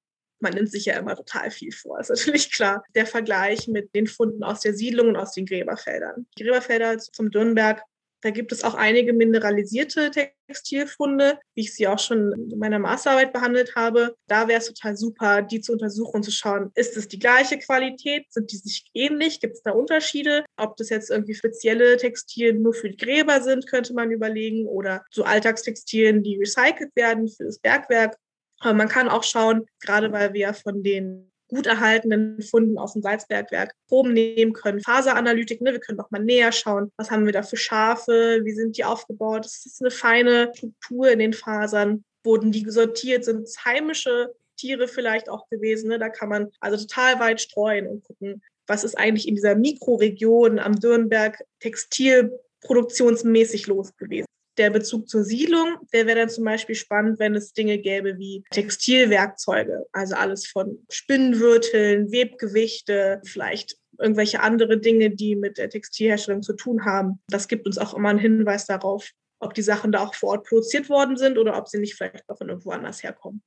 [0.43, 2.83] man nimmt sich ja immer total viel vor, ist natürlich klar.
[2.93, 6.27] Der Vergleich mit den Funden aus der Siedlung und aus den Gräberfeldern.
[6.37, 7.81] Die Gräberfelder zum Dürnberg,
[8.23, 13.33] da gibt es auch einige mineralisierte Textilfunde, wie ich sie auch schon in meiner Masterarbeit
[13.33, 14.15] behandelt habe.
[14.27, 17.59] Da wäre es total super, die zu untersuchen und zu schauen, ist es die gleiche
[17.59, 18.25] Qualität?
[18.29, 19.41] Sind die sich ähnlich?
[19.41, 20.45] Gibt es da Unterschiede?
[20.55, 24.67] Ob das jetzt irgendwie spezielle Textilien nur für die Gräber sind, könnte man überlegen.
[24.67, 28.15] Oder so Alltagstextilien, die recycelt werden für das Bergwerk.
[28.63, 33.01] Aber man kann auch schauen, gerade weil wir von den gut erhaltenen Funden aus dem
[33.01, 34.79] Salzbergwerk Proben nehmen können.
[34.79, 35.73] Faseranalytik, ne?
[35.73, 38.85] wir können noch mal näher schauen, was haben wir da für Schafe, wie sind die
[38.85, 39.45] aufgebaut.
[39.45, 42.03] Das ist eine feine Struktur in den Fasern.
[42.23, 45.89] Wurden die sortiert, sind es heimische Tiere vielleicht auch gewesen.
[45.89, 45.99] Ne?
[45.99, 50.57] Da kann man also total weit streuen und gucken, was ist eigentlich in dieser Mikroregion
[50.57, 54.25] am Dürnberg textilproduktionsmäßig los gewesen.
[54.57, 58.43] Der Bezug zur Siedlung, der wäre dann zum Beispiel spannend, wenn es Dinge gäbe wie
[58.51, 66.53] Textilwerkzeuge, also alles von Spinnenwürteln, Webgewichte, vielleicht irgendwelche andere Dinge, die mit der Textilherstellung zu
[66.53, 67.19] tun haben.
[67.27, 70.47] Das gibt uns auch immer einen Hinweis darauf, ob die Sachen da auch vor Ort
[70.47, 73.41] produziert worden sind oder ob sie nicht vielleicht auch von irgendwo anders herkommen.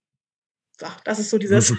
[1.05, 1.75] Das ist so dieses,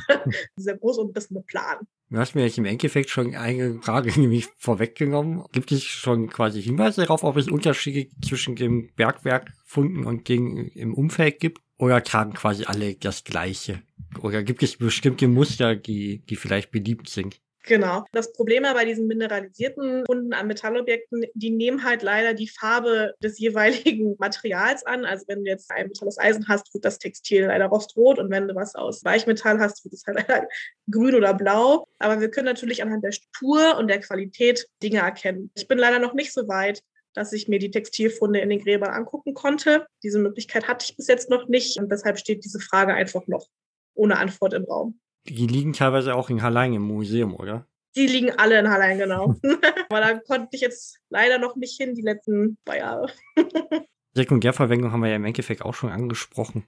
[0.58, 1.78] dieser großumrissene Plan.
[2.10, 5.44] Du hast mir jetzt im Endeffekt schon eine Frage nämlich vorweggenommen.
[5.52, 10.94] Gibt es schon quasi Hinweise darauf, ob es Unterschiede zwischen dem Bergwerkfunden und den im
[10.94, 11.62] Umfeld gibt?
[11.78, 13.84] Oder tragen quasi alle das Gleiche?
[14.22, 17.40] Oder gibt es bestimmte Muster, die, die vielleicht beliebt sind?
[17.68, 18.06] Genau.
[18.14, 23.38] Das Problem bei diesen mineralisierten Funden an Metallobjekten, die nehmen halt leider die Farbe des
[23.40, 25.06] jeweiligen Materials an.
[25.06, 28.32] Also wenn du jetzt ein Metall aus Eisen hast, wird das Textil leider rostrot und
[28.32, 30.48] wenn du was aus Weichmetall hast, wird es halt leider
[30.90, 31.88] grün oder blau.
[32.00, 35.52] Aber wir können natürlich anhand der Struktur und der Qualität Dinge erkennen.
[35.56, 36.82] Ich bin leider noch nicht so weit,
[37.14, 39.88] dass ich mir die Textilfunde in den Gräbern angucken konnte.
[40.04, 43.48] Diese Möglichkeit hatte ich bis jetzt noch nicht und deshalb steht diese Frage einfach noch
[43.94, 45.00] ohne Antwort im Raum.
[45.30, 47.68] Die liegen teilweise auch in Hallein im Museum, oder?
[47.96, 49.36] Die liegen alle in Hallein, genau.
[49.90, 53.12] Aber da konnte ich jetzt leider noch nicht hin, die letzten zwei Jahre.
[54.14, 56.66] Sekundärverwendung haben wir ja im Endeffekt auch schon angesprochen.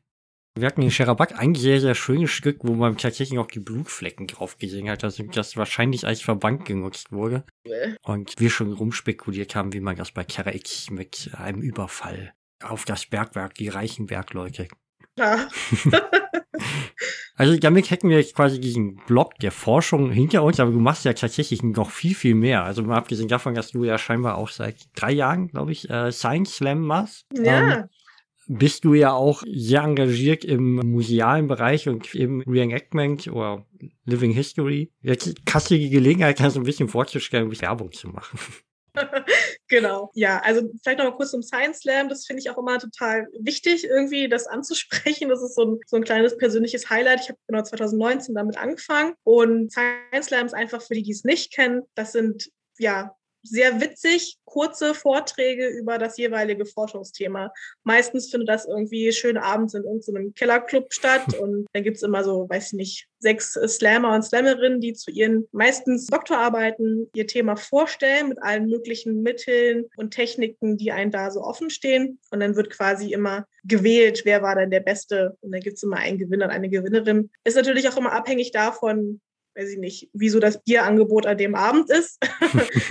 [0.56, 4.28] Wir hatten in Scherabak ein sehr, sehr schönes Stück, wo man tatsächlich auch die Blutflecken
[4.28, 7.43] drauf gesehen hat, dass das wahrscheinlich als Verband genutzt wurde.
[8.04, 12.86] Und wir schon rumspekuliert haben, wie man das bei Terra X mit einem Überfall auf
[12.86, 14.67] das Bergwerk, die reichen Bergleute.
[15.17, 15.48] Ja.
[17.39, 21.06] also damit hätten wir jetzt quasi diesen Block der Forschung hinter uns, aber du machst
[21.06, 22.65] ja tatsächlich noch viel, viel mehr.
[22.65, 26.12] Also mal abgesehen davon, dass du ja scheinbar auch seit drei Jahren, glaube ich, äh,
[26.12, 27.28] Science Slam machst.
[27.34, 27.78] Ja.
[27.78, 27.84] Ähm,
[28.49, 33.65] bist du ja auch sehr engagiert im musealen Bereich und im Reenactment oder
[34.04, 34.91] Living History.
[35.02, 38.38] Jetzt hast du die Gelegenheit, das ein bisschen vorzustellen, um Werbung zu machen.
[39.70, 42.10] genau, ja, also vielleicht noch mal kurz zum Science Slam.
[42.10, 45.30] Das finde ich auch immer total wichtig, irgendwie das anzusprechen.
[45.30, 47.22] Das ist so ein, so ein kleines persönliches Highlight.
[47.22, 49.14] Ich habe genau 2019 damit angefangen.
[49.24, 53.16] Und Science Slam ist einfach für die, die es nicht kennen, das sind ja
[53.50, 57.52] sehr witzig, kurze Vorträge über das jeweilige Forschungsthema.
[57.84, 62.48] Meistens findet das irgendwie schöne abends in irgendeinem Kellerclub statt und dann gibt's immer so,
[62.50, 68.30] weiß ich nicht, sechs Slammer und Slammerinnen, die zu ihren meistens Doktorarbeiten ihr Thema vorstellen
[68.30, 72.20] mit allen möglichen Mitteln und Techniken, die einen da so offen stehen.
[72.32, 75.38] Und dann wird quasi immer gewählt, wer war dann der Beste.
[75.42, 77.30] Und dann gibt's immer einen Gewinner und eine Gewinnerin.
[77.44, 79.20] Ist natürlich auch immer abhängig davon,
[79.56, 82.20] weiß ich nicht, wieso das Bierangebot an dem Abend ist.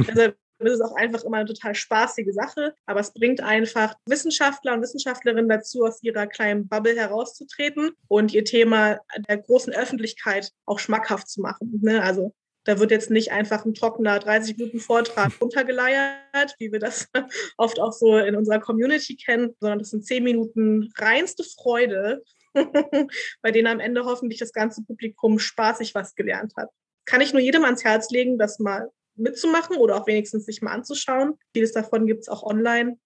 [0.61, 2.75] Deshalb ist auch einfach immer eine total spaßige Sache.
[2.87, 8.45] Aber es bringt einfach Wissenschaftler und Wissenschaftlerinnen dazu, aus ihrer kleinen Bubble herauszutreten und ihr
[8.45, 11.81] Thema der großen Öffentlichkeit auch schmackhaft zu machen.
[11.83, 12.03] Ne?
[12.03, 17.09] Also da wird jetzt nicht einfach ein trockener 30 Minuten Vortrag runtergeleiert, wie wir das
[17.57, 22.23] oft auch so in unserer Community kennen, sondern das sind zehn Minuten reinste Freude
[23.43, 26.71] bei denen am Ende hoffentlich das ganze Publikum spaßig was gelernt hat.
[27.05, 30.73] Kann ich nur jedem ans Herz legen, das mal mitzumachen oder auch wenigstens sich mal
[30.73, 31.35] anzuschauen.
[31.53, 32.99] Vieles davon gibt es auch online.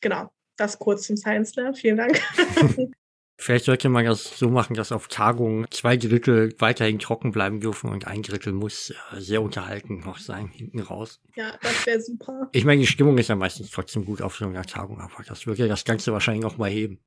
[0.00, 1.76] Genau, das kurz zum Science Lab.
[1.76, 2.20] Vielen Dank.
[3.38, 7.90] Vielleicht sollte man das so machen, dass auf Tagungen zwei Drittel weiterhin trocken bleiben dürfen
[7.90, 11.20] und ein Drittel muss äh, sehr unterhalten noch sein, hinten raus.
[11.34, 12.48] Ja, das wäre super.
[12.52, 15.46] Ich meine, die Stimmung ist ja meistens trotzdem gut auf so einer Tagung, aber das
[15.46, 16.98] würde das Ganze wahrscheinlich auch mal heben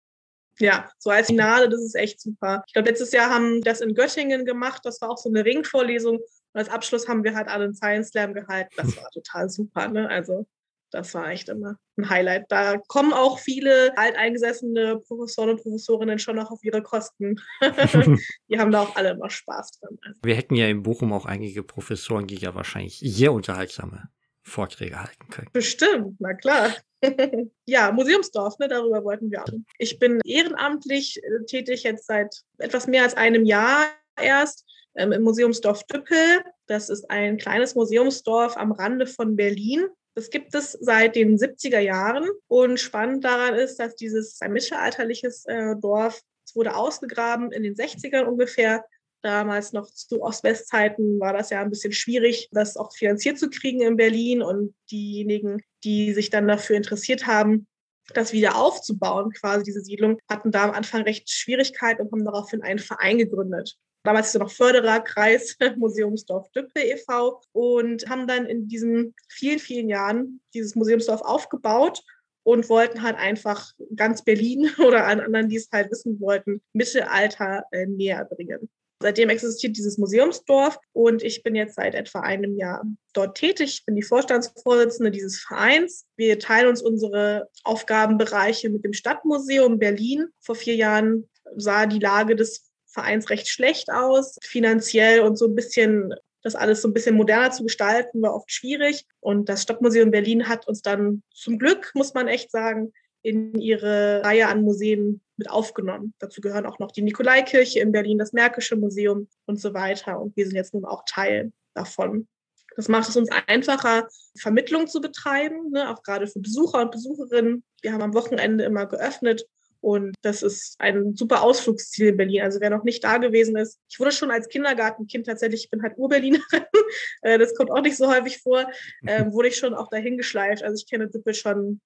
[0.59, 2.63] ja, so als Finale, das ist echt super.
[2.67, 4.81] Ich glaube, letztes Jahr haben das in Göttingen gemacht.
[4.83, 6.19] Das war auch so eine Ringvorlesung.
[6.53, 8.73] Und als Abschluss haben wir halt alle einen Science Slam gehalten.
[8.75, 9.87] Das war total super.
[9.87, 10.09] Ne?
[10.09, 10.47] Also
[10.91, 12.45] das war echt immer ein Highlight.
[12.49, 17.35] Da kommen auch viele alteingesessene Professoren und Professorinnen schon noch auf ihre Kosten.
[18.49, 19.97] die haben da auch alle immer Spaß dran.
[20.01, 20.19] Also.
[20.23, 24.09] Wir hätten ja in Bochum auch einige Professoren, die ja wahrscheinlich sehr unterhaltsame
[24.41, 25.49] Vorträge halten können.
[25.53, 26.73] Bestimmt, na klar.
[27.65, 29.49] ja, Museumsdorf, ne, darüber wollten wir auch.
[29.77, 33.85] Ich bin ehrenamtlich äh, tätig jetzt seit etwas mehr als einem Jahr
[34.19, 34.65] erst
[34.99, 36.43] ähm, im Museumsdorf Düppel.
[36.67, 39.87] Das ist ein kleines Museumsdorf am Rande von Berlin.
[40.15, 42.27] Das gibt es seit den 70er Jahren.
[42.47, 47.75] Und spannend daran ist, dass dieses ein mittelalterliches äh, Dorf, es wurde ausgegraben in den
[47.75, 48.83] 60ern ungefähr,
[49.21, 53.81] Damals noch zu Ost-West-Zeiten war das ja ein bisschen schwierig, das auch finanziert zu kriegen
[53.81, 54.41] in Berlin.
[54.41, 57.67] Und diejenigen, die sich dann dafür interessiert haben,
[58.13, 62.61] das wieder aufzubauen, quasi diese Siedlung, hatten da am Anfang recht Schwierigkeiten und haben daraufhin
[62.61, 63.77] einen Verein gegründet.
[64.03, 67.41] Damals ist er noch Fördererkreis Museumsdorf Düppel e.V.
[67.51, 72.01] und haben dann in diesen vielen, vielen Jahren dieses Museumsdorf aufgebaut
[72.43, 77.63] und wollten halt einfach ganz Berlin oder an anderen, die es halt wissen wollten, Mittelalter
[77.71, 78.69] äh, näher bringen.
[79.01, 82.83] Seitdem existiert dieses Museumsdorf und ich bin jetzt seit etwa einem Jahr
[83.13, 83.75] dort tätig.
[83.79, 86.05] Ich bin die Vorstandsvorsitzende dieses Vereins.
[86.17, 90.27] Wir teilen uns unsere Aufgabenbereiche mit dem Stadtmuseum Berlin.
[90.41, 95.55] Vor vier Jahren sah die Lage des Vereins recht schlecht aus, finanziell und so ein
[95.55, 99.05] bisschen das alles so ein bisschen moderner zu gestalten, war oft schwierig.
[99.19, 104.23] Und das Stadtmuseum Berlin hat uns dann zum Glück, muss man echt sagen, in ihre
[104.23, 106.13] Reihe an Museen mit aufgenommen.
[106.19, 110.19] Dazu gehören auch noch die Nikolaikirche in Berlin, das Märkische Museum und so weiter.
[110.19, 112.27] Und wir sind jetzt nun auch Teil davon.
[112.75, 117.63] Das macht es uns einfacher, Vermittlung zu betreiben, ne, auch gerade für Besucher und Besucherinnen.
[117.81, 119.45] Wir haben am Wochenende immer geöffnet
[119.81, 122.41] und das ist ein super Ausflugsziel in Berlin.
[122.41, 125.81] Also wer noch nicht da gewesen ist, ich wurde schon als Kindergartenkind tatsächlich, ich bin
[125.81, 126.43] halt Urberlinerin,
[127.21, 128.69] äh, das kommt auch nicht so häufig vor,
[129.05, 130.63] äh, wurde ich schon auch dahin geschleift.
[130.63, 131.79] Also ich kenne Düppel schon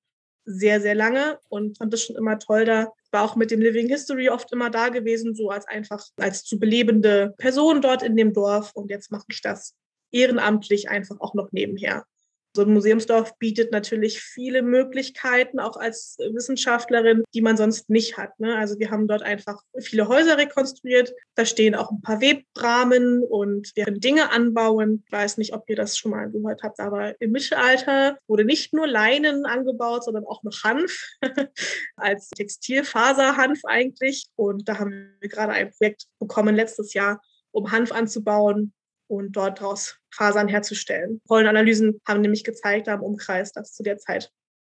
[0.45, 2.91] sehr, sehr lange und fand das schon immer toll da.
[3.11, 6.59] War auch mit dem Living History oft immer da gewesen, so als einfach als zu
[6.59, 8.71] belebende Person dort in dem Dorf.
[8.73, 9.75] Und jetzt mache ich das
[10.11, 12.05] ehrenamtlich einfach auch noch nebenher.
[12.55, 18.39] So ein Museumsdorf bietet natürlich viele Möglichkeiten, auch als Wissenschaftlerin, die man sonst nicht hat.
[18.39, 18.55] Ne?
[18.55, 21.13] Also wir haben dort einfach viele Häuser rekonstruiert.
[21.33, 25.03] Da stehen auch ein paar Webrahmen und wir können Dinge anbauen.
[25.07, 28.71] Ich weiß nicht, ob ihr das schon mal gehört habt, aber im Mittelalter wurde nicht
[28.71, 30.95] nur Leinen angebaut, sondern auch noch Hanf
[31.95, 34.27] als Textilfaserhanf eigentlich.
[34.35, 37.19] Und da haben wir gerade ein Projekt bekommen letztes Jahr,
[37.51, 38.73] um Hanf anzubauen
[39.17, 41.21] und dort daraus Fasern herzustellen.
[41.27, 44.31] Pollenanalysen haben nämlich gezeigt am Umkreis, dass zu der Zeit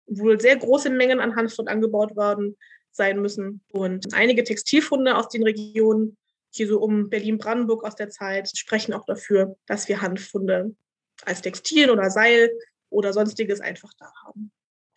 [0.07, 2.57] wohl sehr große Mengen an Hanf dort angebaut worden
[2.91, 3.61] sein müssen.
[3.71, 6.17] Und einige Textilfunde aus den Regionen,
[6.51, 10.75] hier so um Berlin-Brandenburg aus der Zeit, sprechen auch dafür, dass wir Hanffunde
[11.25, 12.49] als Textil oder Seil
[12.89, 14.51] oder sonstiges einfach da haben.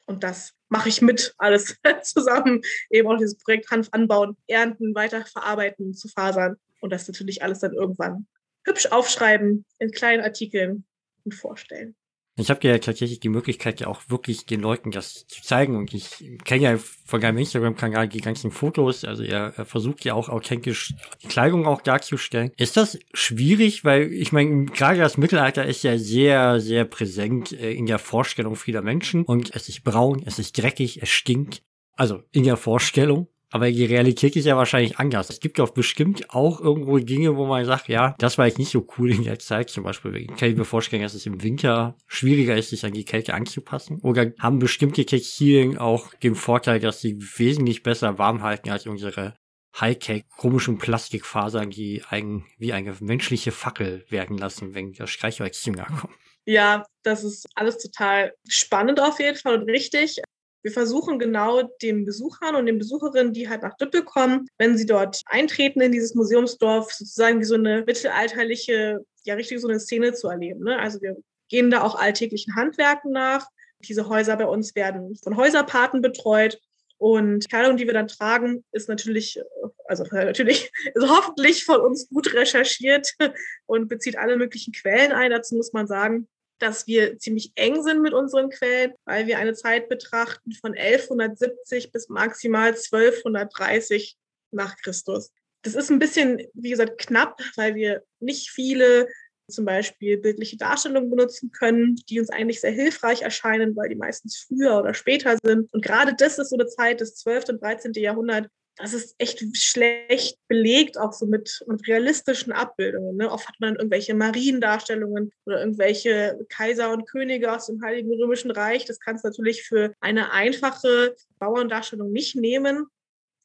[0.07, 2.63] Und das mache ich mit alles zusammen.
[2.91, 6.57] Eben auch dieses Projekt Hanf anbauen, ernten, weiterverarbeiten zu Fasern.
[6.81, 8.27] Und das natürlich alles dann irgendwann
[8.65, 10.85] hübsch aufschreiben in kleinen Artikeln
[11.25, 11.95] und vorstellen.
[12.37, 15.77] Ich habe ja tatsächlich die Möglichkeit, ja auch wirklich den Leuten das zu zeigen.
[15.77, 16.09] Und ich
[16.45, 19.05] kenne ja von deinem Instagram-Kanal die ganzen Fotos.
[19.05, 22.51] Also er, er, versucht ja auch authentisch die Kleidung auch darzustellen.
[22.57, 23.85] Ist das schwierig?
[23.85, 28.57] Weil ich meine, gerade das Mittelalter ist ja sehr, sehr präsent äh, in der Vorstellung
[28.57, 29.25] vieler Menschen.
[29.25, 31.63] Und es ist braun, es ist dreckig, es stinkt.
[31.97, 33.29] Also in der Vorstellung.
[33.53, 35.29] Aber die Realität ist ja wahrscheinlich anders.
[35.29, 38.71] Es gibt doch bestimmt auch irgendwo Dinge, wo man sagt, ja, das war jetzt nicht
[38.71, 39.69] so cool in der Zeit.
[39.69, 43.05] Zum Beispiel kann ich mir vorstellen, dass es im Winter schwieriger ist, sich an die
[43.05, 44.01] Kälte anzupassen.
[44.03, 49.35] Oder haben bestimmte Textilien auch den Vorteil, dass sie wesentlich besser warm halten als unsere
[49.79, 55.73] Hightech komischen Plastikfasern, die ein, wie eine menschliche Fackel werden lassen, wenn das Streichholz zu
[55.73, 56.15] nahe kommt.
[56.45, 60.21] Ja, das ist alles total spannend auf jeden Fall und richtig.
[60.63, 64.87] Wir versuchen genau den Besuchern und den Besucherinnen, die halt nach Düppel kommen, wenn sie
[64.87, 70.13] dort eintreten in dieses Museumsdorf, sozusagen wie so eine mittelalterliche, ja richtig so eine Szene
[70.13, 70.65] zu erleben.
[70.65, 70.79] Ne?
[70.79, 71.17] Also wir
[71.49, 73.47] gehen da auch alltäglichen Handwerken nach.
[73.81, 76.59] Diese Häuser bei uns werden von Häuserpaten betreut.
[76.99, 79.41] Und Kleidung, die wir dann tragen, ist natürlich,
[79.87, 83.13] also natürlich, ist hoffentlich von uns gut recherchiert
[83.67, 85.33] und bezieht alle möglichen Quellen ein.
[85.33, 86.29] Dazu muss man sagen,
[86.63, 91.91] dass wir ziemlich eng sind mit unseren Quellen, weil wir eine Zeit betrachten von 1170
[91.91, 94.17] bis maximal 1230
[94.53, 95.33] nach Christus.
[95.63, 99.09] Das ist ein bisschen, wie gesagt, knapp, weil wir nicht viele
[99.49, 104.39] zum Beispiel bildliche Darstellungen benutzen können, die uns eigentlich sehr hilfreich erscheinen, weil die meistens
[104.39, 105.73] früher oder später sind.
[105.73, 107.51] Und gerade das ist so eine Zeit, das 12.
[107.51, 107.93] und 13.
[107.95, 113.17] Jahrhundert, das ist echt schlecht belegt, auch so mit, mit realistischen Abbildungen.
[113.17, 113.31] Ne?
[113.31, 118.85] Oft hat man irgendwelche Mariendarstellungen oder irgendwelche Kaiser und Könige aus dem Heiligen Römischen Reich.
[118.85, 122.87] Das kannst du natürlich für eine einfache Bauerndarstellung nicht nehmen.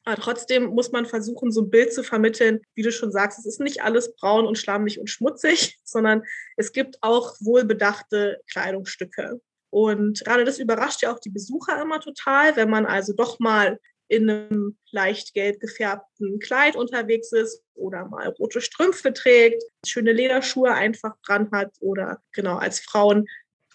[0.06, 3.46] Aber trotzdem muss man versuchen, so ein Bild zu vermitteln, wie du schon sagst, es
[3.46, 6.24] ist nicht alles braun und schlammig und schmutzig, sondern
[6.56, 9.42] es gibt auch wohlbedachte Kleidungsstücke.
[9.70, 13.78] Und gerade das überrascht ja auch die Besucher immer total, wenn man also doch mal
[14.10, 20.74] in einem leicht gelb gefärbten Kleid unterwegs ist oder mal rote Strümpfe trägt, schöne Lederschuhe
[20.74, 23.28] einfach dran hat oder genau als Frauen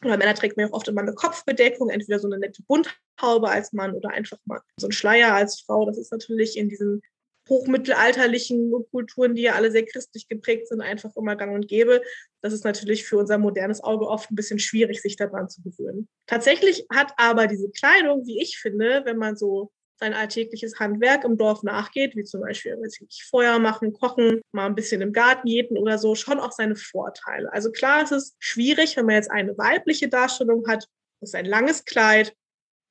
[0.04, 3.72] oder Männer trägt man auch oft immer eine Kopfbedeckung, entweder so eine nette Bunthaube als
[3.72, 5.86] Mann oder einfach mal so ein Schleier als Frau.
[5.86, 7.02] Das ist natürlich in diesen
[7.48, 12.00] hochmittelalterlichen Kulturen, die ja alle sehr christlich geprägt sind, einfach immer gang und gäbe.
[12.40, 16.08] Das ist natürlich für unser modernes Auge oft ein bisschen schwierig, sich daran zu gewöhnen.
[16.26, 19.70] Tatsächlich hat aber diese Kleidung, wie ich finde, wenn man so
[20.02, 22.76] sein alltägliches Handwerk im Dorf nachgeht, wie zum Beispiel
[23.08, 26.74] ich, Feuer machen, kochen, mal ein bisschen im Garten jäten oder so, schon auch seine
[26.74, 27.52] Vorteile.
[27.52, 30.88] Also klar, es ist schwierig, wenn man jetzt eine weibliche Darstellung hat,
[31.20, 32.34] das ist ein langes Kleid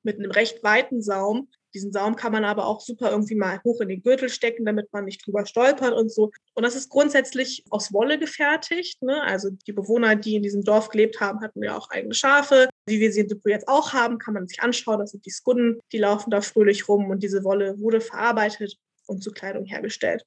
[0.02, 3.80] mit einem recht weiten Saum, diesen Saum kann man aber auch super irgendwie mal hoch
[3.80, 6.30] in den Gürtel stecken, damit man nicht drüber stolpert und so.
[6.54, 9.02] Und das ist grundsätzlich aus Wolle gefertigt.
[9.02, 9.22] Ne?
[9.22, 12.68] Also die Bewohner, die in diesem Dorf gelebt haben, hatten ja auch eigene Schafe.
[12.86, 14.98] Wie wir sie in Depot jetzt auch haben, kann man sich anschauen.
[14.98, 19.22] Das sind die Skudden, die laufen da fröhlich rum und diese Wolle wurde verarbeitet und
[19.22, 20.24] zu Kleidung hergestellt.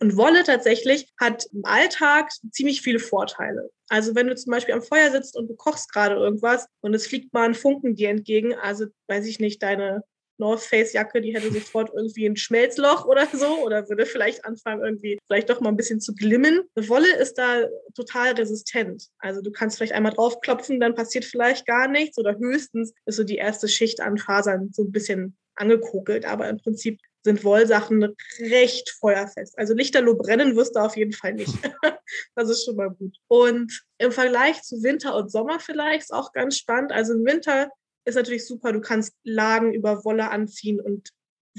[0.00, 3.70] Und Wolle tatsächlich hat im Alltag ziemlich viele Vorteile.
[3.88, 7.06] Also wenn du zum Beispiel am Feuer sitzt und du kochst gerade irgendwas und es
[7.06, 10.04] fliegt mal ein Funken dir entgegen, also weiß ich nicht, deine
[10.38, 14.82] North Face Jacke, die hätte sofort irgendwie ein Schmelzloch oder so oder würde vielleicht anfangen
[14.82, 16.62] irgendwie vielleicht doch mal ein bisschen zu glimmen.
[16.74, 19.08] Wolle ist da total resistent.
[19.18, 23.24] Also du kannst vielleicht einmal draufklopfen, dann passiert vielleicht gar nichts oder höchstens ist so
[23.24, 28.90] die erste Schicht an Fasern so ein bisschen angekokelt, aber im Prinzip sind Wollsachen recht
[29.00, 29.58] feuerfest.
[29.58, 31.52] Also Lichterloh brennen wirst du auf jeden Fall nicht.
[32.34, 33.16] das ist schon mal gut.
[33.26, 36.92] Und im Vergleich zu Winter und Sommer vielleicht ist auch ganz spannend.
[36.92, 37.70] Also im Winter
[38.08, 38.72] ist natürlich super.
[38.72, 41.10] Du kannst Lagen über Wolle anziehen und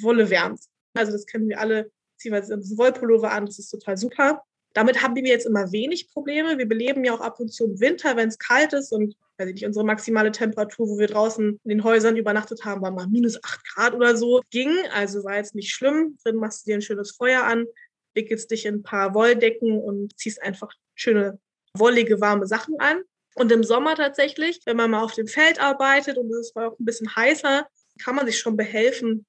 [0.02, 0.62] Wolle wärmt.
[0.94, 1.92] Also das kennen wir alle.
[2.18, 4.44] Ziehen wir uns Wollpullover an, das ist total super.
[4.74, 6.58] Damit haben wir jetzt immer wenig Probleme.
[6.58, 9.48] Wir beleben ja auch ab und zu im Winter, wenn es kalt ist und weiß
[9.48, 13.08] ich nicht, unsere maximale Temperatur, wo wir draußen in den Häusern übernachtet haben, war mal
[13.08, 14.42] minus acht Grad oder so.
[14.52, 16.18] Ging, also war jetzt nicht schlimm.
[16.24, 17.66] Drin machst du dir ein schönes Feuer an,
[18.14, 21.40] wickelst dich in ein paar Wolldecken und ziehst einfach schöne,
[21.74, 23.02] wollige, warme Sachen an.
[23.36, 26.78] Und im Sommer tatsächlich, wenn man mal auf dem Feld arbeitet und es ist auch
[26.80, 27.68] ein bisschen heißer,
[28.02, 29.26] kann man sich schon behelfen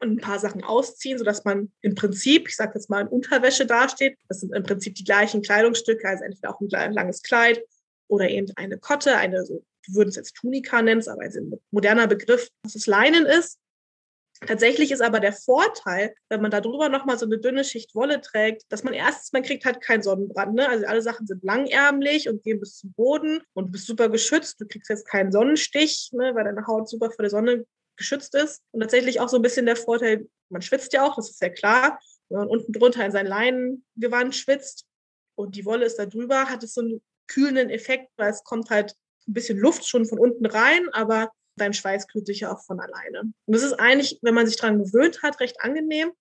[0.00, 3.66] und ein paar Sachen ausziehen, sodass man im Prinzip, ich sage jetzt mal, in Unterwäsche
[3.66, 4.16] dasteht.
[4.28, 7.62] Das sind im Prinzip die gleichen Kleidungsstücke, also entweder auch ein langes Kleid
[8.06, 12.06] oder eben eine Kotte, eine, so, wir würden es jetzt Tunika nennen, aber ein moderner
[12.06, 13.58] Begriff, dass es Leinen ist.
[14.46, 18.20] Tatsächlich ist aber der Vorteil, wenn man da drüber nochmal so eine dünne Schicht Wolle
[18.20, 20.54] trägt, dass man erstens, man kriegt halt keinen Sonnenbrand.
[20.54, 20.68] Ne?
[20.68, 24.60] Also alle Sachen sind langärmlich und gehen bis zum Boden und bist super geschützt.
[24.60, 26.34] Du kriegst jetzt keinen Sonnenstich, ne?
[26.34, 27.66] weil deine Haut super vor der Sonne
[27.96, 28.62] geschützt ist.
[28.70, 31.50] Und tatsächlich auch so ein bisschen der Vorteil, man schwitzt ja auch, das ist ja
[31.50, 31.98] klar.
[32.28, 34.86] Wenn man unten drunter in sein Leinengewand schwitzt
[35.34, 38.70] und die Wolle ist da drüber, hat es so einen kühlenden Effekt, weil es kommt
[38.70, 38.94] halt
[39.26, 41.30] ein bisschen Luft schon von unten rein, aber
[41.60, 43.20] dein Schweiß kühlt sich ja auch von alleine.
[43.20, 46.12] Und das ist eigentlich, wenn man sich daran gewöhnt hat, recht angenehm.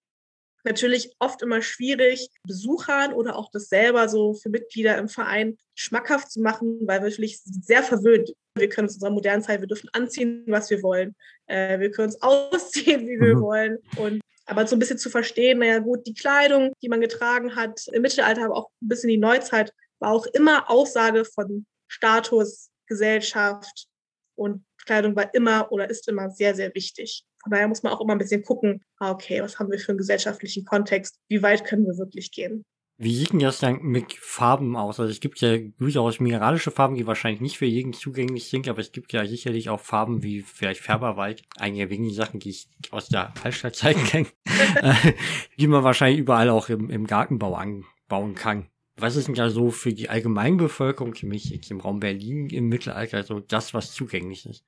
[0.64, 6.30] Natürlich oft immer schwierig, Besuchern oder auch das selber so für Mitglieder im Verein schmackhaft
[6.32, 8.34] zu machen, weil wir natürlich sehr verwöhnt.
[8.56, 11.16] Wir können uns in unserer modernen Zeit, wir dürfen anziehen, was wir wollen.
[11.46, 13.42] Äh, wir können uns ausziehen, wie wir mhm.
[13.42, 13.78] wollen.
[13.98, 17.86] Und aber so ein bisschen zu verstehen, naja gut, die Kleidung, die man getragen hat
[17.92, 23.88] im Mittelalter, aber auch ein bisschen die Neuzeit, war auch immer Aussage von Status, Gesellschaft
[24.36, 27.26] und Kleidung war immer oder ist immer sehr, sehr wichtig.
[27.44, 29.90] Von daher muss man auch immer ein bisschen gucken, ah, okay, was haben wir für
[29.90, 31.20] einen gesellschaftlichen Kontext?
[31.30, 32.64] Wie weit können wir wirklich gehen?
[33.00, 35.00] Wie sieht denn das dann mit Farben aus?
[35.00, 38.80] Also es gibt ja durchaus mineralische Farben, die wahrscheinlich nicht für jeden zugänglich sind, aber
[38.80, 43.10] es gibt ja sicherlich auch Farben wie vielleicht Färberwald, einige wenigen Sachen, die ich aus
[43.10, 44.28] der Hallstattzeit kenne,
[45.60, 48.68] die man wahrscheinlich überall auch im, im Gartenbau anbauen kann.
[49.00, 52.68] Was ist denn da so für die Allgemeinbevölkerung, für mich jetzt im Raum Berlin im
[52.68, 54.66] Mittelalter, so das, was zugänglich ist?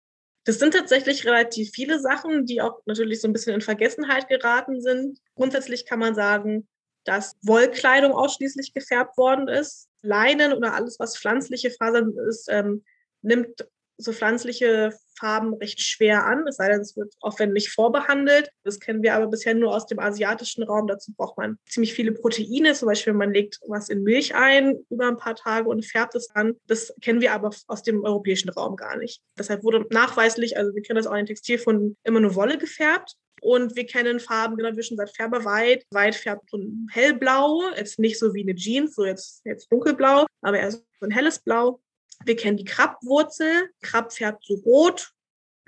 [0.50, 4.82] Das sind tatsächlich relativ viele Sachen, die auch natürlich so ein bisschen in Vergessenheit geraten
[4.82, 5.20] sind.
[5.36, 6.68] Grundsätzlich kann man sagen,
[7.04, 9.90] dass Wollkleidung ausschließlich gefärbt worden ist.
[10.02, 12.84] Leinen oder alles, was pflanzliche Fasern ist, ähm,
[13.22, 13.68] nimmt
[14.00, 18.50] so pflanzliche Farben recht schwer an, es sei denn, es wird aufwendig vorbehandelt.
[18.64, 20.88] Das kennen wir aber bisher nur aus dem asiatischen Raum.
[20.88, 25.08] Dazu braucht man ziemlich viele Proteine, zum Beispiel man legt was in Milch ein über
[25.08, 26.56] ein paar Tage und färbt es an.
[26.68, 29.22] Das kennen wir aber aus dem europäischen Raum gar nicht.
[29.38, 33.16] Deshalb wurde nachweislich, also wir kennen das auch in Textilfunden, immer nur Wolle gefärbt.
[33.42, 35.86] Und wir kennen Farben, genau wie schon seit Färber White.
[35.92, 40.26] White färbt so ein hellblau, jetzt nicht so wie eine Jeans, so jetzt, jetzt dunkelblau,
[40.42, 41.80] aber eher so ein helles Blau.
[42.26, 43.70] Wir kennen die Krabbwurzel.
[43.82, 45.14] Krabb färbt so rot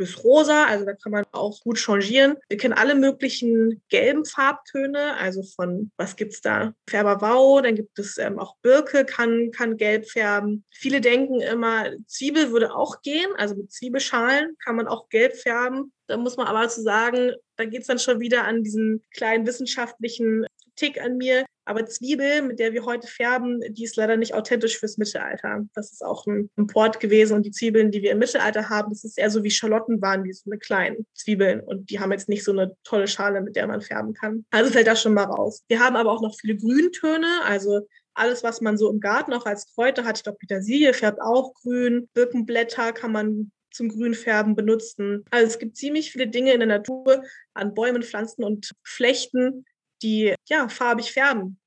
[0.01, 2.35] bis rosa, also da kann man auch gut changieren.
[2.49, 6.73] Wir kennen alle möglichen gelben Farbtöne, also von, was gibt's da?
[6.89, 10.65] Färberwau, dann gibt es ähm, auch Birke, kann, kann gelb färben.
[10.71, 15.93] Viele denken immer, Zwiebel würde auch gehen, also mit Zwiebelschalen kann man auch gelb färben.
[16.07, 20.47] Da muss man aber zu sagen, da geht's dann schon wieder an diesen kleinen wissenschaftlichen
[20.81, 21.45] Tick an mir.
[21.63, 25.63] Aber Zwiebel, mit der wir heute färben, die ist leider nicht authentisch fürs Mittelalter.
[25.75, 27.35] Das ist auch ein Import gewesen.
[27.35, 30.23] Und die Zwiebeln, die wir im Mittelalter haben, das ist eher so wie Schalotten waren,
[30.23, 31.61] wie so eine kleinen Zwiebeln.
[31.61, 34.43] Und die haben jetzt nicht so eine tolle Schale, mit der man färben kann.
[34.49, 35.63] Also fällt das schon mal raus.
[35.67, 39.45] Wir haben aber auch noch viele Grüntöne, also alles, was man so im Garten auch
[39.45, 40.17] als Kräuter hat.
[40.17, 42.09] Ich glaube, Petersilie färbt auch grün.
[42.13, 45.23] Birkenblätter kann man zum Grünfärben benutzen.
[45.31, 47.23] Also es gibt ziemlich viele Dinge in der Natur
[47.53, 49.65] an Bäumen, Pflanzen und Flechten,
[50.01, 51.59] die ja farbig färben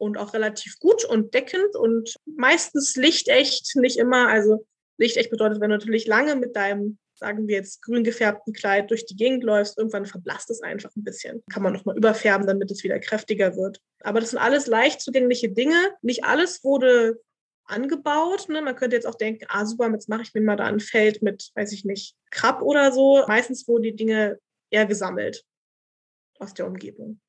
[0.00, 4.28] und auch relativ gut und deckend und meistens lichtecht, nicht immer.
[4.28, 4.66] Also
[4.96, 9.04] lichtecht bedeutet, wenn du natürlich lange mit deinem, sagen wir jetzt, grün gefärbten Kleid durch
[9.04, 11.42] die Gegend läufst, irgendwann verblasst es einfach ein bisschen.
[11.52, 13.78] Kann man nochmal überfärben, damit es wieder kräftiger wird.
[14.02, 15.76] Aber das sind alles leicht zugängliche Dinge.
[16.00, 17.20] Nicht alles wurde
[17.64, 18.48] angebaut.
[18.48, 18.62] Ne?
[18.62, 21.22] Man könnte jetzt auch denken, ah super, jetzt mache ich mir mal da ein Feld
[21.22, 23.24] mit, weiß ich nicht, Krabb oder so.
[23.28, 24.38] Meistens wurden die Dinge
[24.70, 25.44] eher gesammelt
[26.38, 27.20] aus der Umgebung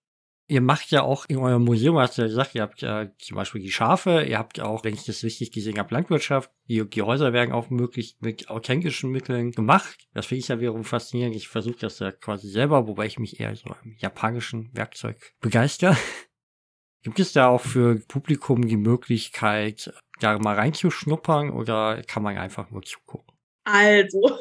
[0.52, 3.36] ihr macht ja auch in eurem Museum, hast du ja gesagt, ihr habt ja zum
[3.38, 7.02] Beispiel die Schafe, ihr habt auch, wenn ich das richtig gesehen habe, Landwirtschaft, die, die
[7.02, 10.10] Häuser werden auch möglich mit authentischen Mitteln gemacht.
[10.14, 11.38] Das finde ich ja wiederum faszinierend.
[11.38, 15.95] Ich versuche das ja quasi selber, wobei ich mich eher so im japanischen Werkzeug begeister.
[17.04, 22.70] Gibt es da auch für Publikum die Möglichkeit, da mal reinzuschnuppern oder kann man einfach
[22.72, 23.34] nur zugucken?
[23.64, 24.38] Also,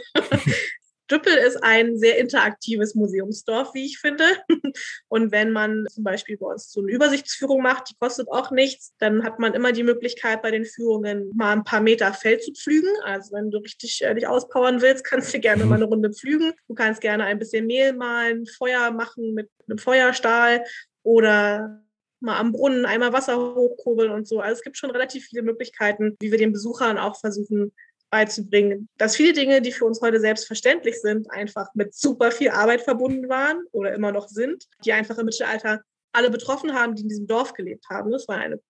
[1.11, 4.25] Düppel ist ein sehr interaktives Museumsdorf, wie ich finde.
[5.09, 8.95] Und wenn man zum Beispiel bei uns so eine Übersichtsführung macht, die kostet auch nichts,
[8.99, 12.53] dann hat man immer die Möglichkeit, bei den Führungen mal ein paar Meter Feld zu
[12.53, 12.91] pflügen.
[13.05, 16.53] Also wenn du richtig äh, dich auspowern willst, kannst du gerne mal eine Runde pflügen.
[16.69, 20.65] Du kannst gerne ein bisschen Mehl malen, Feuer machen mit einem Feuerstahl
[21.03, 21.83] oder
[22.21, 24.41] mal am Brunnen einmal Wasser hochkurbeln und so.
[24.41, 27.73] Also es gibt schon relativ viele Möglichkeiten, wie wir den Besuchern auch versuchen
[28.11, 32.83] beizubringen, dass viele Dinge, die für uns heute selbstverständlich sind, einfach mit super viel Arbeit
[32.83, 35.83] verbunden waren oder immer noch sind, die einfach im Mittelalter
[36.13, 38.11] alle betroffen haben, die in diesem Dorf gelebt haben.
[38.11, 38.61] Das war eine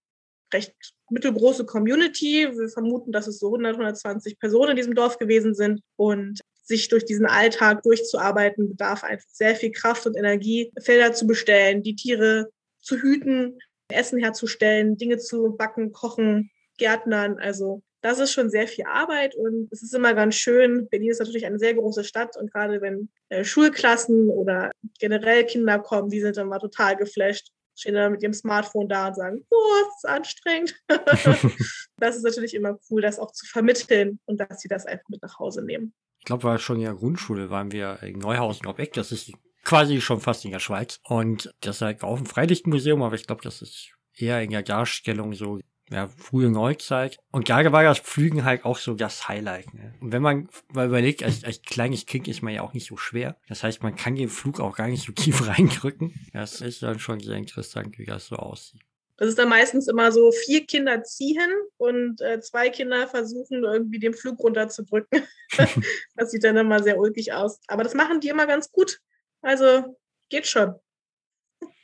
[0.52, 0.74] recht
[1.10, 2.48] mittelgroße Community.
[2.52, 5.80] Wir vermuten, dass es so 100, 120 Personen in diesem Dorf gewesen sind.
[5.96, 11.26] Und sich durch diesen Alltag durchzuarbeiten, bedarf einfach sehr viel Kraft und Energie, Felder zu
[11.26, 17.38] bestellen, die Tiere zu hüten, Essen herzustellen, Dinge zu backen, kochen, Gärtnern.
[17.38, 20.88] Also das ist schon sehr viel Arbeit und es ist immer ganz schön.
[20.88, 25.78] Berlin ist natürlich eine sehr große Stadt und gerade wenn äh, Schulklassen oder generell Kinder
[25.78, 29.44] kommen, die sind dann mal total geflasht, stehen dann mit ihrem Smartphone da und sagen,
[29.50, 30.74] oh, das ist anstrengend.
[31.98, 35.22] das ist natürlich immer cool, das auch zu vermitteln und dass sie das einfach mit
[35.22, 35.92] nach Hause nehmen.
[36.18, 39.32] Ich glaube, war schon in der Grundschule, waren wir in Neuhausen ob Eck, das ist
[39.64, 41.00] quasi schon fast in der Schweiz.
[41.04, 44.62] Und das ist halt auch ein Freilichtmuseum, aber ich glaube, das ist eher in der
[44.62, 45.60] Darstellung so
[45.90, 47.18] ja, frühe Neuzeit.
[47.32, 49.74] Und da war das Flügen halt auch so das Highlight.
[49.74, 49.92] Ne?
[50.00, 52.96] Und wenn man mal überlegt, als, als kleines Kind ist man ja auch nicht so
[52.96, 53.36] schwer.
[53.48, 56.14] Das heißt, man kann den Flug auch gar nicht so tief reindrücken.
[56.32, 58.80] Das ist dann schon sehr interessant, wie das so aussieht.
[59.16, 63.98] Das ist dann meistens immer so, vier Kinder ziehen und äh, zwei Kinder versuchen, irgendwie
[63.98, 65.24] den Flug runterzudrücken.
[66.16, 67.60] das sieht dann immer sehr ulkig aus.
[67.66, 68.98] Aber das machen die immer ganz gut.
[69.42, 69.96] Also
[70.30, 70.74] geht schon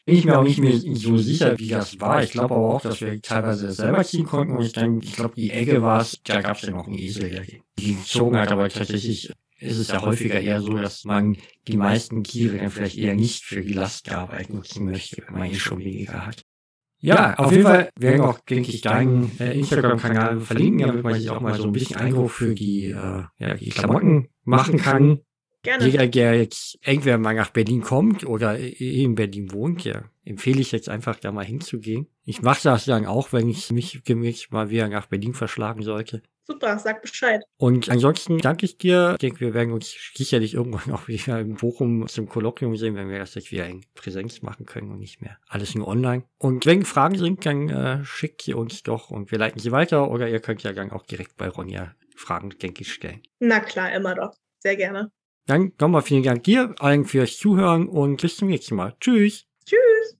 [0.07, 2.23] bin ich mir auch nicht mehr so sicher, wie das war.
[2.23, 4.57] Ich glaube aber auch, dass wir teilweise selber ziehen konnten.
[4.57, 6.97] Und ich denke, ich glaube, die Ecke war es, da gab es ja noch einen
[6.97, 7.43] Esel, der
[7.77, 8.53] die gezogen hat.
[8.53, 11.37] Aber tatsächlich ist es ja häufiger eher so, dass man
[11.67, 15.59] die meisten Tiere dann vielleicht eher nicht für die Lastarbeit nutzen möchte, wenn man hier
[15.59, 16.45] schon weniger hat.
[17.01, 21.29] Ja, auf jeden Fall werden auch, denke ich, deinen äh, Instagram-Kanal verlinken, damit man sich
[21.31, 25.21] auch mal so ein bisschen Eindruck für die, äh, ja, die Klamotten machen kann.
[25.67, 25.85] Gerne.
[25.85, 30.71] Jeder, der jetzt irgendwer mal nach Berlin kommt oder in Berlin wohnt, ja, empfehle ich
[30.71, 32.07] jetzt einfach da mal hinzugehen.
[32.25, 36.23] Ich mache das dann auch, wenn ich mich gemäß mal wieder nach Berlin verschlagen sollte.
[36.45, 37.43] Super, sag Bescheid.
[37.57, 39.15] Und ansonsten danke ich dir.
[39.15, 43.09] Ich denke, wir werden uns sicherlich irgendwann auch wieder in Bochum zum Kolloquium sehen, wenn
[43.09, 46.23] wir das jetzt wieder in Präsenz machen können und nicht mehr alles nur online.
[46.39, 50.13] Und wenn Fragen sind, dann äh, schickt sie uns doch und wir leiten sie weiter
[50.13, 53.21] oder ihr könnt ja dann auch direkt bei Ronja Fragen, denke ich, stellen.
[53.41, 54.37] Na klar, immer doch.
[54.61, 55.11] Sehr gerne.
[55.47, 58.97] Dann nochmal vielen Dank dir allen fürs Zuhören und bis zum nächsten Mal.
[59.01, 59.47] Tschüss.
[59.65, 60.19] Tschüss.